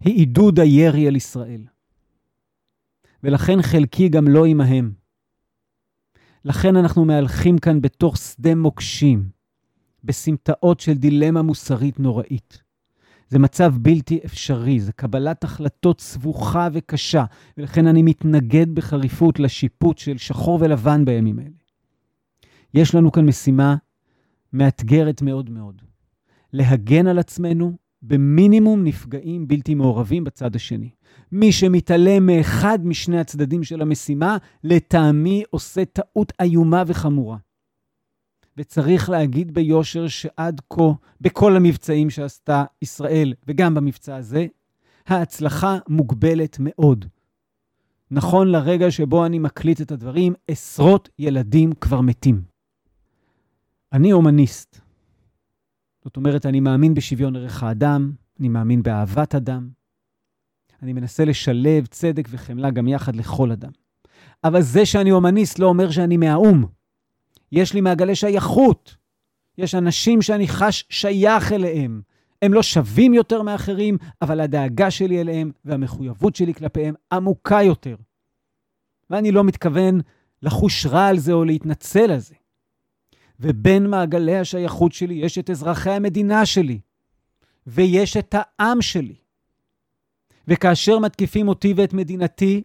[0.00, 1.62] היא עידוד הירי על ישראל.
[3.22, 5.05] ולכן חלקי גם לא עמהם.
[6.46, 9.28] לכן אנחנו מהלכים כאן בתוך שדה מוקשים,
[10.04, 12.62] בסמטאות של דילמה מוסרית נוראית.
[13.28, 17.24] זה מצב בלתי אפשרי, זה קבלת החלטות סבוכה וקשה,
[17.56, 21.50] ולכן אני מתנגד בחריפות לשיפוט של שחור ולבן בימים האלה.
[22.74, 23.76] יש לנו כאן משימה
[24.52, 25.82] מאתגרת מאוד מאוד.
[26.52, 27.76] להגן על עצמנו
[28.08, 30.90] במינימום נפגעים בלתי מעורבים בצד השני.
[31.32, 37.36] מי שמתעלם מאחד משני הצדדים של המשימה, לטעמי עושה טעות איומה וחמורה.
[38.56, 44.46] וצריך להגיד ביושר שעד כה, בכל המבצעים שעשתה ישראל, וגם במבצע הזה,
[45.06, 47.04] ההצלחה מוגבלת מאוד.
[48.10, 52.42] נכון לרגע שבו אני מקליט את הדברים, עשרות ילדים כבר מתים.
[53.92, 54.85] אני הומניסט.
[56.06, 59.68] זאת אומרת, אני מאמין בשוויון ערך האדם, אני מאמין באהבת אדם.
[60.82, 63.70] אני מנסה לשלב צדק וחמלה גם יחד לכל אדם.
[64.44, 66.64] אבל זה שאני הומניסט לא אומר שאני מהאו"ם.
[67.52, 68.96] יש לי מעגלי שייכות.
[69.58, 72.02] יש אנשים שאני חש שייך אליהם.
[72.42, 77.96] הם לא שווים יותר מאחרים, אבל הדאגה שלי אליהם והמחויבות שלי כלפיהם עמוקה יותר.
[79.10, 80.00] ואני לא מתכוון
[80.42, 82.34] לחוש רע על זה או להתנצל על זה.
[83.40, 86.80] ובין מעגלי השייכות שלי יש את אזרחי המדינה שלי,
[87.66, 89.16] ויש את העם שלי.
[90.48, 92.62] וכאשר מתקיפים אותי ואת מדינתי,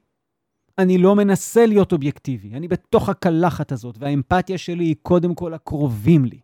[0.77, 6.25] אני לא מנסה להיות אובייקטיבי, אני בתוך הקלחת הזאת, והאמפתיה שלי היא קודם כל הקרובים
[6.25, 6.39] לי.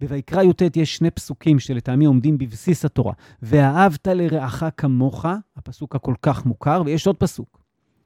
[0.00, 3.12] בויקרא י"ט יש שני פסוקים שלטעמי עומדים בבסיס התורה.
[3.42, 7.59] ואהבת לרעך כמוך, הפסוק הכל כך מוכר, ויש עוד פסוק.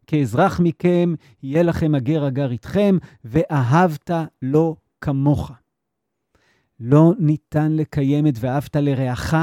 [0.07, 4.11] כאזרח מכם יהיה לכם הגר הגר איתכם, ואהבת
[4.43, 5.53] לו כמוך.
[6.81, 9.35] לא ניתן לקיים את ואהבת לרעך,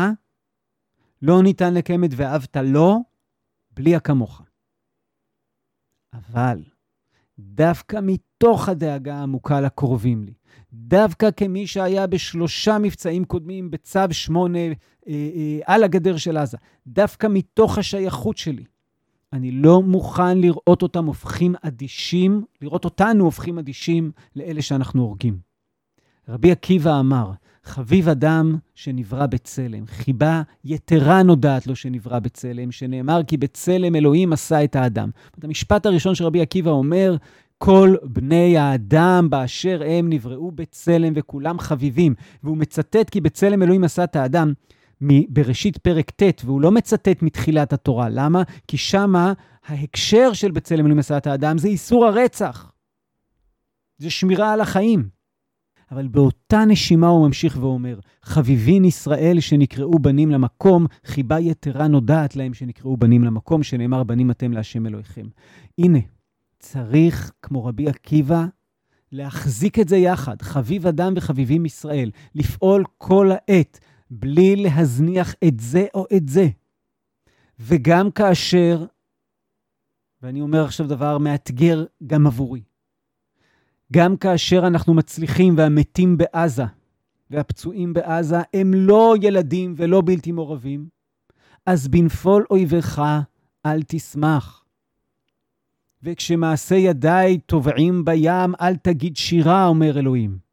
[1.21, 3.03] לא ניתן לקיים את ואהבת לו,
[3.71, 4.41] בלי הכמוך.
[6.13, 6.63] אבל
[7.39, 10.33] דווקא מתוך הדאגה העמוקה לקרובים לי,
[10.73, 14.73] דווקא כמי שהיה בשלושה מבצעים קודמים בצו שמונה אה,
[15.07, 18.63] אה, על הגדר של עזה, דווקא מתוך השייכות שלי,
[19.33, 25.37] אני לא מוכן לראות אותם הופכים אדישים, לראות אותנו הופכים אדישים לאלה שאנחנו הורגים.
[26.29, 27.31] רבי עקיבא אמר,
[27.63, 34.63] חביב אדם שנברא בצלם, חיבה יתרה נודעת לו שנברא בצלם, שנאמר כי בצלם אלוהים עשה
[34.63, 35.09] את האדם.
[35.39, 37.15] את המשפט הראשון של רבי עקיבא אומר,
[37.57, 42.15] כל בני האדם באשר הם נבראו בצלם וכולם חביבים.
[42.43, 44.53] והוא מצטט כי בצלם אלוהים עשה את האדם.
[45.29, 48.09] בראשית פרק ט', והוא לא מצטט מתחילת התורה.
[48.09, 48.43] למה?
[48.67, 49.33] כי שמה
[49.65, 52.71] ההקשר של בצלם אלוהים עשה את האדם זה איסור הרצח.
[53.97, 55.09] זה שמירה על החיים.
[55.91, 62.53] אבל באותה נשימה הוא ממשיך ואומר, חביבין ישראל שנקראו בנים למקום, חיבה יתרה נודעת להם
[62.53, 65.27] שנקראו בנים למקום, שנאמר בנים אתם להשם אלוהיכם.
[65.77, 65.99] הנה,
[66.59, 68.45] צריך, כמו רבי עקיבא,
[69.11, 73.79] להחזיק את זה יחד, חביב אדם וחביבים ישראל, לפעול כל העת,
[74.11, 76.47] בלי להזניח את זה או את זה.
[77.59, 78.85] וגם כאשר,
[80.21, 82.61] ואני אומר עכשיו דבר מאתגר גם עבורי,
[83.93, 86.63] גם כאשר אנחנו מצליחים והמתים בעזה
[87.29, 90.89] והפצועים בעזה הם לא ילדים ולא בלתי מעורבים,
[91.65, 93.01] אז בנפול אויביך
[93.65, 94.65] אל תשמח.
[96.03, 100.50] וכשמעשה ידיי טובעים בים, אל תגיד שירה, אומר אלוהים.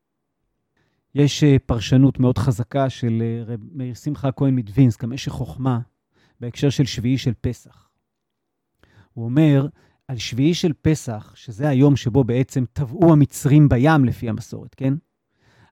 [1.14, 5.80] יש אה, פרשנות מאוד חזקה של אה, רב מאיר שמחה כהן מדווינסק, המשך חוכמה,
[6.40, 7.88] בהקשר של שביעי של פסח.
[9.12, 9.66] הוא אומר,
[10.08, 14.94] על שביעי של פסח, שזה היום שבו בעצם טבעו המצרים בים לפי המסורת, כן?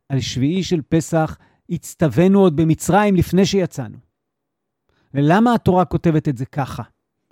[0.09, 1.39] על שביעי של פסח
[1.71, 3.99] הצטווינו עוד במצרים לפני שיצאנו.
[5.15, 6.83] ולמה התורה כותבת את זה ככה?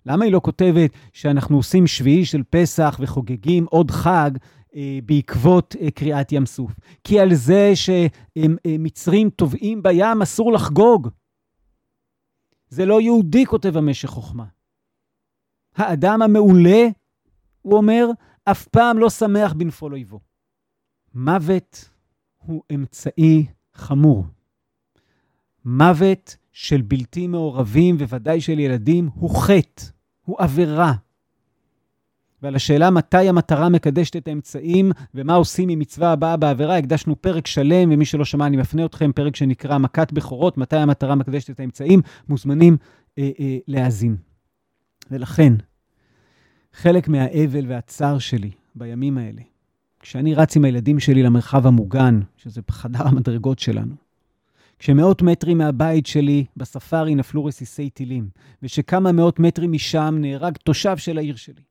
[0.07, 4.31] למה היא לא כותבת שאנחנו עושים שביעי של פסח וחוגגים עוד חג
[4.75, 6.73] אה, בעקבות אה, קריעת ים סוף?
[7.05, 11.09] כי על זה שמצרים טובעים בים אסור לחגוג.
[12.69, 14.45] זה לא יהודי, כותב המשך חוכמה.
[15.77, 16.88] האדם המעולה,
[17.62, 18.07] הוא אומר,
[18.45, 20.21] אף פעם לא שמח בנפול אויבו.
[21.14, 21.90] מוות
[22.38, 24.27] הוא אמצעי חמור.
[25.64, 29.85] מוות של בלתי מעורבים, וודאי של ילדים, הוא חטא,
[30.25, 30.93] הוא עבירה.
[32.43, 37.47] ועל השאלה מתי המטרה מקדשת את האמצעים ומה עושים עם מצווה הבאה בעבירה, הקדשנו פרק
[37.47, 41.61] שלם, ומי שלא שמע, אני מפנה אתכם, פרק שנקרא מכת בכורות, מתי המטרה מקדשת את
[41.61, 42.77] האמצעים, מוזמנים
[43.19, 44.17] אה, אה, להאזין.
[45.11, 45.53] ולכן,
[46.73, 49.43] חלק מהאבל והצער שלי בימים האלה,
[50.01, 53.95] כשאני רץ עם הילדים שלי למרחב המוגן, שזה בחדר המדרגות שלנו,
[54.79, 58.29] כשמאות מטרים מהבית שלי בספארי נפלו רסיסי טילים,
[58.63, 61.63] ושכמה מאות מטרים משם נהרג תושב של העיר שלי.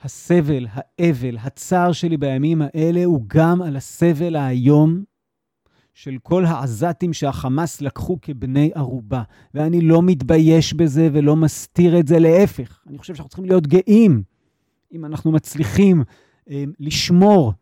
[0.00, 5.04] הסבל, האבל, הצער שלי בימים האלה הוא גם על הסבל האיום
[5.94, 9.22] של כל העזתים שהחמאס לקחו כבני ערובה.
[9.54, 12.80] ואני לא מתבייש בזה ולא מסתיר את זה, להפך.
[12.86, 14.22] אני חושב שאנחנו צריכים להיות גאים
[14.92, 16.02] אם אנחנו מצליחים
[16.50, 17.52] אה, לשמור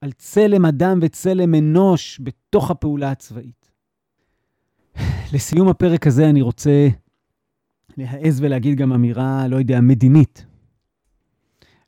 [0.00, 3.70] על צלם אדם וצלם אנוש בתוך הפעולה הצבאית.
[5.32, 6.88] לסיום הפרק הזה אני רוצה
[7.96, 10.46] להעז ולהגיד גם אמירה, לא יודע, מדינית.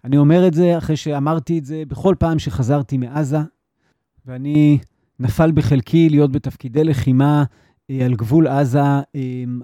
[0.05, 3.38] אני אומר את זה אחרי שאמרתי את זה בכל פעם שחזרתי מעזה,
[4.27, 4.79] ואני
[5.21, 7.44] נפל בחלקי להיות בתפקידי לחימה
[7.90, 9.03] אה, על גבול עזה אה,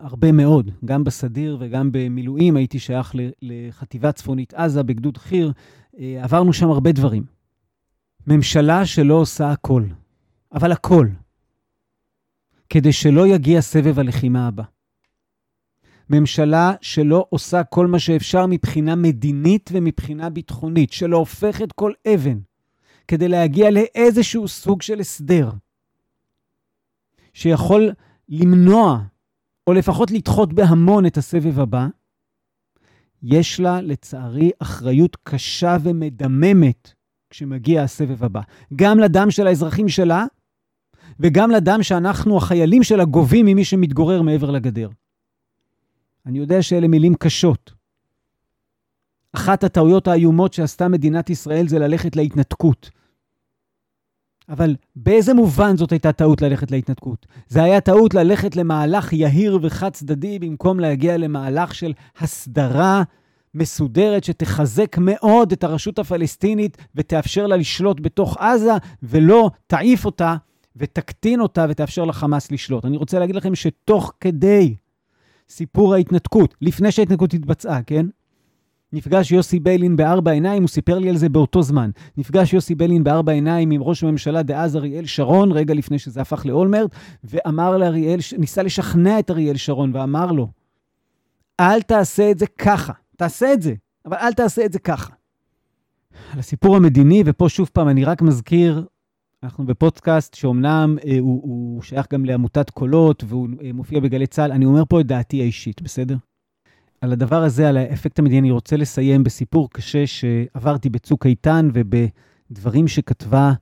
[0.00, 2.56] הרבה מאוד, גם בסדיר וגם במילואים.
[2.56, 5.50] הייתי שייך לחטיבה צפונית עזה בגדוד חי"ר.
[5.98, 7.33] אה, עברנו שם הרבה דברים.
[8.26, 9.82] ממשלה שלא עושה הכל,
[10.52, 11.08] אבל הכל,
[12.68, 14.62] כדי שלא יגיע סבב הלחימה הבא.
[16.10, 22.38] ממשלה שלא עושה כל מה שאפשר מבחינה מדינית ומבחינה ביטחונית, שלא הופכת כל אבן
[23.08, 25.50] כדי להגיע לאיזשהו סוג של הסדר,
[27.32, 27.90] שיכול
[28.28, 29.02] למנוע,
[29.66, 31.86] או לפחות לדחות בהמון את הסבב הבא,
[33.22, 36.93] יש לה, לצערי, אחריות קשה ומדממת
[37.34, 38.40] כשמגיע הסבב הבא.
[38.76, 40.24] גם לדם של האזרחים שלה,
[41.20, 44.88] וגם לדם שאנחנו, החיילים שלה, גובים ממי שמתגורר מעבר לגדר.
[46.26, 47.72] אני יודע שאלה מילים קשות.
[49.32, 52.90] אחת הטעויות האיומות שעשתה מדינת ישראל זה ללכת להתנתקות.
[54.48, 57.26] אבל באיזה מובן זאת הייתה טעות ללכת להתנתקות?
[57.48, 63.02] זה היה טעות ללכת למהלך יהיר וחד צדדי במקום להגיע למהלך של הסדרה
[63.54, 70.36] מסודרת שתחזק מאוד את הרשות הפלסטינית ותאפשר לה לשלוט בתוך עזה, ולא תעיף אותה
[70.76, 72.84] ותקטין אותה ותאפשר לחמאס לשלוט.
[72.84, 74.74] אני רוצה להגיד לכם שתוך כדי
[75.48, 78.06] סיפור ההתנתקות, לפני שההתנתקות התבצעה, כן?
[78.92, 81.90] נפגש יוסי ביילין בארבע עיניים, הוא סיפר לי על זה באותו זמן.
[82.16, 86.46] נפגש יוסי ביילין בארבע עיניים עם ראש הממשלה דאז אריאל שרון, רגע לפני שזה הפך
[86.46, 86.90] לאולמרט,
[87.24, 90.48] ואמר לאריאל, ניסה לשכנע את אריאל שרון ואמר לו,
[91.60, 93.74] אל תעשה את זה ככה, תעשה את זה,
[94.06, 95.12] אבל אל תעשה את זה ככה.
[96.32, 98.86] על הסיפור המדיני, ופה שוב פעם, אני רק מזכיר,
[99.42, 104.52] אנחנו בפודקאסט שאומנם אה, הוא, הוא שייך גם לעמותת קולות והוא אה, מופיע בגלי צה"ל,
[104.52, 106.16] אני אומר פה את דעתי האישית, בסדר?
[107.00, 112.88] על הדבר הזה, על האפקט המדיני, אני רוצה לסיים בסיפור קשה שעברתי בצוק איתן ובדברים
[112.88, 113.52] שכתבה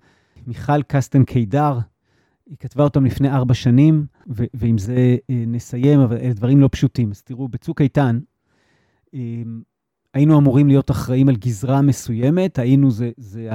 [0.47, 1.79] מיכל קסטן קידר.
[2.47, 6.69] היא כתבה אותם לפני ארבע שנים, ו- ועם זה אה, נסיים, אבל אלה דברים לא
[6.73, 7.11] פשוטים.
[7.11, 8.19] אז תראו, בצוק איתן,
[10.14, 13.48] היינו אמורים להיות אחראים על גזרה מסוימת, היינו, זה, זה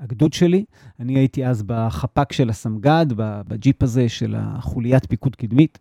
[0.00, 0.64] הגדוד שלי.
[1.00, 5.78] אני הייתי אז בחפ"ק של הסמג"ד, בג'יפ הזה של החוליית פיקוד קדמית.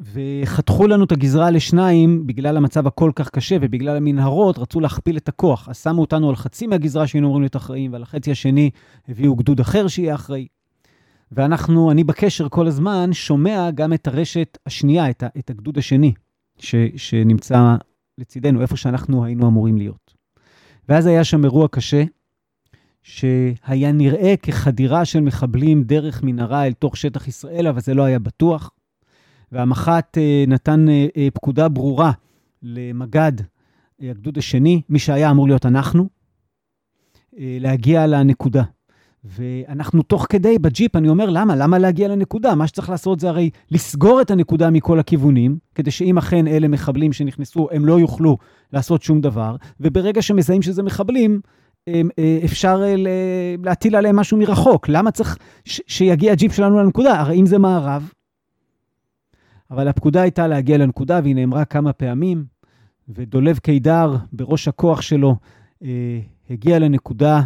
[0.00, 5.28] וחתכו לנו את הגזרה לשניים בגלל המצב הכל כך קשה ובגלל המנהרות, רצו להכפיל את
[5.28, 5.68] הכוח.
[5.68, 8.70] אז שמו אותנו על חצי מהגזרה שהיינו אמורים להיות אחראים, ועל החצי השני
[9.08, 10.46] הביאו גדוד אחר שיהיה אחראי.
[11.32, 16.12] ואנחנו, אני בקשר כל הזמן, שומע גם את הרשת השנייה, את, ה, את הגדוד השני,
[16.58, 17.76] ש, שנמצא
[18.18, 20.14] לצידנו, איפה שאנחנו היינו אמורים להיות.
[20.88, 22.04] ואז היה שם אירוע קשה,
[23.02, 28.18] שהיה נראה כחדירה של מחבלים דרך מנהרה אל תוך שטח ישראל, אבל זה לא היה
[28.18, 28.70] בטוח.
[29.52, 32.12] והמח"ט אה, נתן אה, אה, פקודה ברורה
[32.62, 33.32] למג"ד
[34.00, 36.08] הגדוד השני, מי שהיה אמור להיות אנחנו,
[37.32, 38.62] להגיע לנקודה.
[39.24, 41.56] ואנחנו תוך כדי בג'יפ, אני אומר, למה?
[41.56, 42.54] למה להגיע לנקודה?
[42.54, 47.12] מה שצריך לעשות זה הרי לסגור את הנקודה מכל הכיוונים, כדי שאם אכן אלה מחבלים
[47.12, 48.36] שנכנסו, הם לא יוכלו
[48.72, 51.40] לעשות שום דבר, וברגע שמזהים שזה מחבלים,
[51.88, 52.02] אה,
[52.44, 52.94] אפשר אה,
[53.64, 54.88] להטיל עליהם משהו מרחוק.
[54.88, 57.20] למה צריך שיגיע הג'יפ שלנו לנקודה?
[57.20, 58.12] הרי אם זה מערב.
[59.70, 62.44] אבל הפקודה הייתה להגיע לנקודה, והיא נאמרה כמה פעמים,
[63.08, 65.36] ודולב קידר, בראש הכוח שלו,
[65.82, 66.20] אה,
[66.50, 67.42] הגיע לנקודה,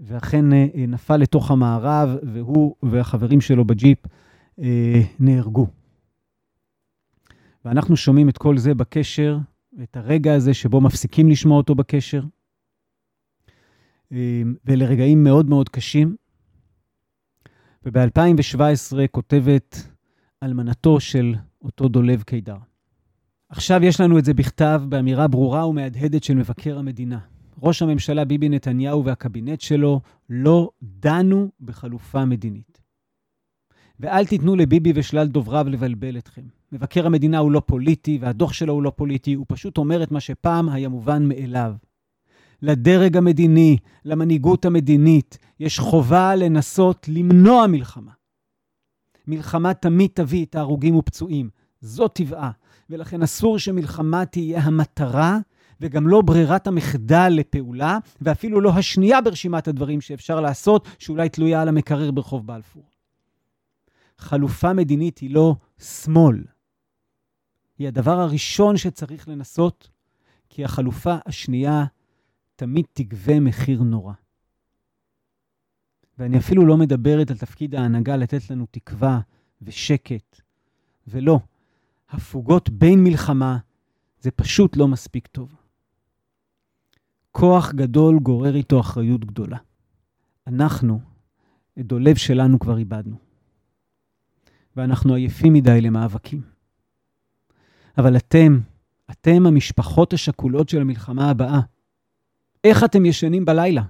[0.00, 0.44] ואכן
[0.74, 3.98] נפל לתוך המערב, והוא והחברים שלו בג'יפ
[5.20, 5.66] נהרגו.
[7.64, 9.38] ואנחנו שומעים את כל זה בקשר,
[9.82, 12.22] את הרגע הזה שבו מפסיקים לשמוע אותו בקשר.
[14.12, 16.16] אמ, ולרגעים מאוד מאוד קשים.
[17.84, 19.88] וב-2017 כותבת
[20.42, 22.56] אלמנתו של אותו דולב קידר.
[23.48, 27.18] עכשיו יש לנו את זה בכתב באמירה ברורה ומהדהדת של מבקר המדינה.
[27.62, 30.00] ראש הממשלה ביבי נתניהו והקבינט שלו
[30.30, 32.80] לא דנו בחלופה מדינית.
[34.00, 36.42] ואל תיתנו לביבי ושלל דובריו לבלבל אתכם.
[36.72, 40.20] מבקר המדינה הוא לא פוליטי, והדוח שלו הוא לא פוליטי, הוא פשוט אומר את מה
[40.20, 41.74] שפעם היה מובן מאליו.
[42.62, 48.12] לדרג המדיני, למנהיגות המדינית, יש חובה לנסות למנוע מלחמה.
[49.26, 51.50] מלחמה תמיד תביא את ההרוגים ופצועים,
[51.80, 52.50] זאת טבעה,
[52.90, 55.38] ולכן אסור שמלחמה תהיה המטרה
[55.80, 61.68] וגם לא ברירת המחדל לפעולה, ואפילו לא השנייה ברשימת הדברים שאפשר לעשות, שאולי תלויה על
[61.68, 62.84] המקרר ברחוב בלפור.
[64.18, 66.44] חלופה מדינית היא לא שמאל.
[67.78, 69.90] היא הדבר הראשון שצריך לנסות,
[70.48, 71.84] כי החלופה השנייה
[72.56, 74.12] תמיד תגבה מחיר נורא.
[76.18, 79.20] ואני אפילו לא מדברת על תפקיד ההנהגה לתת לנו תקווה
[79.62, 80.40] ושקט.
[81.06, 81.40] ולא,
[82.10, 83.58] הפוגות בין מלחמה
[84.20, 85.67] זה פשוט לא מספיק טוב.
[87.40, 89.56] כוח גדול גורר איתו אחריות גדולה.
[90.46, 91.00] אנחנו,
[91.78, 93.16] את דולב שלנו כבר איבדנו.
[94.76, 96.40] ואנחנו עייפים מדי למאבקים.
[97.98, 98.58] אבל אתם,
[99.10, 101.60] אתם המשפחות השכולות של המלחמה הבאה.
[102.64, 103.82] איך אתם ישנים בלילה?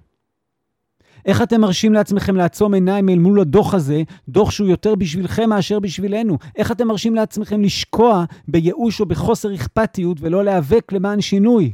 [1.25, 5.81] איך אתם מרשים לעצמכם לעצום עיניים אל מול הדוח הזה, דוח שהוא יותר בשבילכם מאשר
[5.81, 6.39] בשבילנו?
[6.57, 11.73] איך אתם מרשים לעצמכם לשקוע בייאוש או בחוסר אכפתיות ולא להיאבק למען שינוי?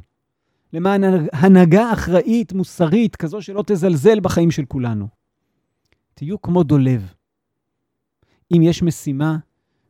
[0.74, 1.02] למען
[1.32, 5.08] הנהגה אחראית, מוסרית, כזו שלא תזלזל בחיים של כולנו.
[6.14, 7.14] תהיו כמו דולב.
[8.56, 9.38] אם יש משימה,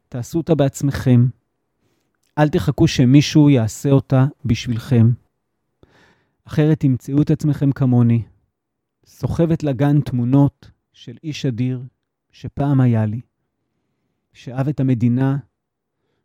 [0.08, 1.26] תעשו אותה בעצמכם.
[2.38, 5.10] אל תחכו שמישהו יעשה אותה בשבילכם.
[6.44, 8.22] אחרת תמצאו את עצמכם כמוני,
[9.06, 11.82] סוחבת לגן תמונות של איש אדיר
[12.32, 13.20] שפעם היה לי,
[14.32, 15.36] שאהב את המדינה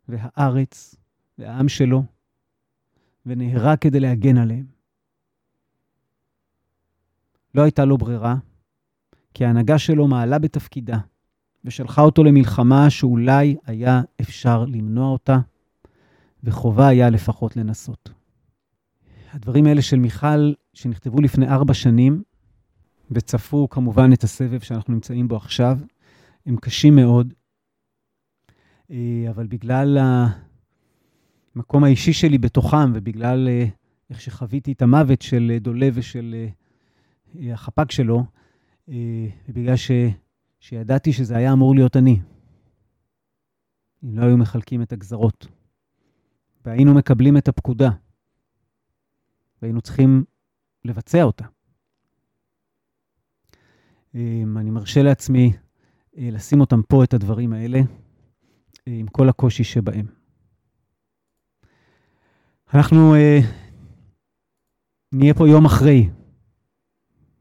[0.08, 0.94] והארץ
[1.38, 2.04] והעם שלו,
[3.26, 4.66] ונהרג כדי להגן עליהם.
[7.54, 8.36] לא הייתה לו ברירה,
[9.34, 10.98] כי ההנהגה שלו מעלה בתפקידה,
[11.64, 15.38] ושלחה אותו למלחמה שאולי היה אפשר למנוע אותה,
[16.44, 18.10] וחובה היה לפחות לנסות.
[19.32, 22.22] הדברים האלה של מיכל, שנכתבו לפני ארבע שנים,
[23.10, 25.78] וצפו כמובן את הסבב שאנחנו נמצאים בו עכשיו,
[26.46, 27.34] הם קשים מאוד,
[28.90, 29.98] אה, אבל בגלל
[31.54, 33.64] המקום האישי שלי בתוכם, ובגלל אה,
[34.10, 36.46] איך שחוויתי את המוות של דולב ושל
[37.40, 38.24] אה, החפ"ק שלו,
[39.48, 39.90] ובגלל ש...
[40.60, 42.20] שידעתי שזה היה אמור להיות אני,
[44.04, 45.46] אם לא היו מחלקים את הגזרות,
[46.64, 47.90] והיינו מקבלים את הפקודה.
[49.62, 50.24] והיינו צריכים
[50.84, 51.44] לבצע אותה.
[54.14, 55.52] אני מרשה לעצמי
[56.18, 57.78] אה, לשים אותם פה, את הדברים האלה,
[58.88, 60.19] אה, עם כל הקושי שבהם.
[62.74, 63.44] אנחנו uh,
[65.12, 66.08] נהיה פה יום אחרי,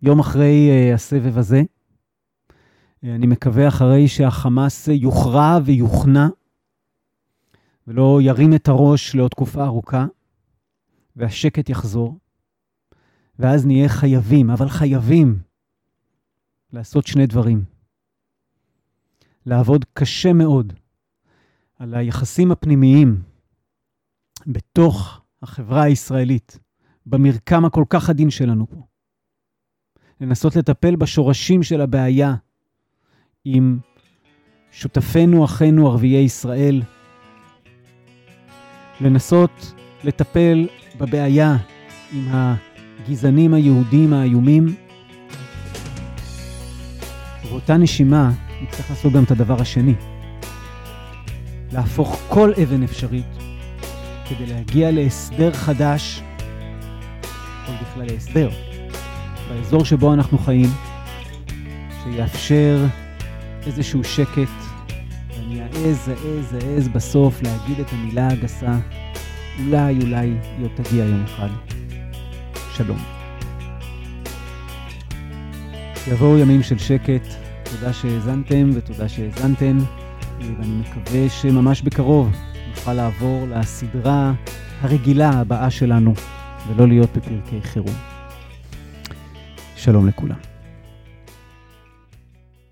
[0.01, 1.61] יום אחרי uh, הסבב הזה.
[1.61, 6.27] Uh, אני מקווה אחרי שהחמאס יוכרע ויוכנע,
[7.87, 10.05] ולא ירים את הראש לעוד תקופה ארוכה.
[11.15, 12.17] והשקט יחזור,
[13.39, 15.39] ואז נהיה חייבים, אבל חייבים,
[16.73, 17.63] לעשות שני דברים.
[19.45, 20.73] לעבוד קשה מאוד
[21.79, 23.28] על היחסים הפנימיים
[24.47, 26.59] בתוך החברה הישראלית,
[27.05, 28.83] במרקם הכל כך עדין שלנו פה.
[30.21, 32.35] לנסות לטפל בשורשים של הבעיה
[33.45, 33.79] עם
[34.71, 36.81] שותפינו, אחינו, ערביי ישראל.
[39.01, 39.73] לנסות
[40.03, 40.67] לטפל
[40.97, 41.57] בבעיה
[42.11, 44.75] עם הגזענים היהודים האיומים.
[47.45, 48.31] ובאותה נשימה
[48.61, 49.95] נצטרך לעשות גם את הדבר השני,
[51.71, 53.48] להפוך כל אבן אפשרית
[54.29, 56.23] כדי להגיע להסדר חדש
[57.65, 58.49] כל בכללי הסדר,
[59.49, 60.69] באזור שבו אנחנו חיים,
[62.03, 62.85] שיאפשר
[63.65, 64.49] איזשהו שקט,
[65.29, 68.77] ואני אעז, אעז, אעז בסוף להגיד את המילה הגסה,
[69.59, 70.27] אולי, אולי
[70.57, 71.49] היא עוד תגיע יום אחד.
[72.73, 72.97] שלום.
[76.07, 77.27] יבואו ימים של שקט,
[77.63, 79.77] תודה שהאזנתם ותודה שהאזנתם,
[80.39, 82.48] ואני מקווה שממש בקרוב
[82.79, 84.33] נוכל לעבור לסדרה
[84.81, 86.13] הרגילה הבאה שלנו,
[86.67, 87.95] ולא להיות בפרקי חירום.
[89.75, 90.48] שלום לכולם.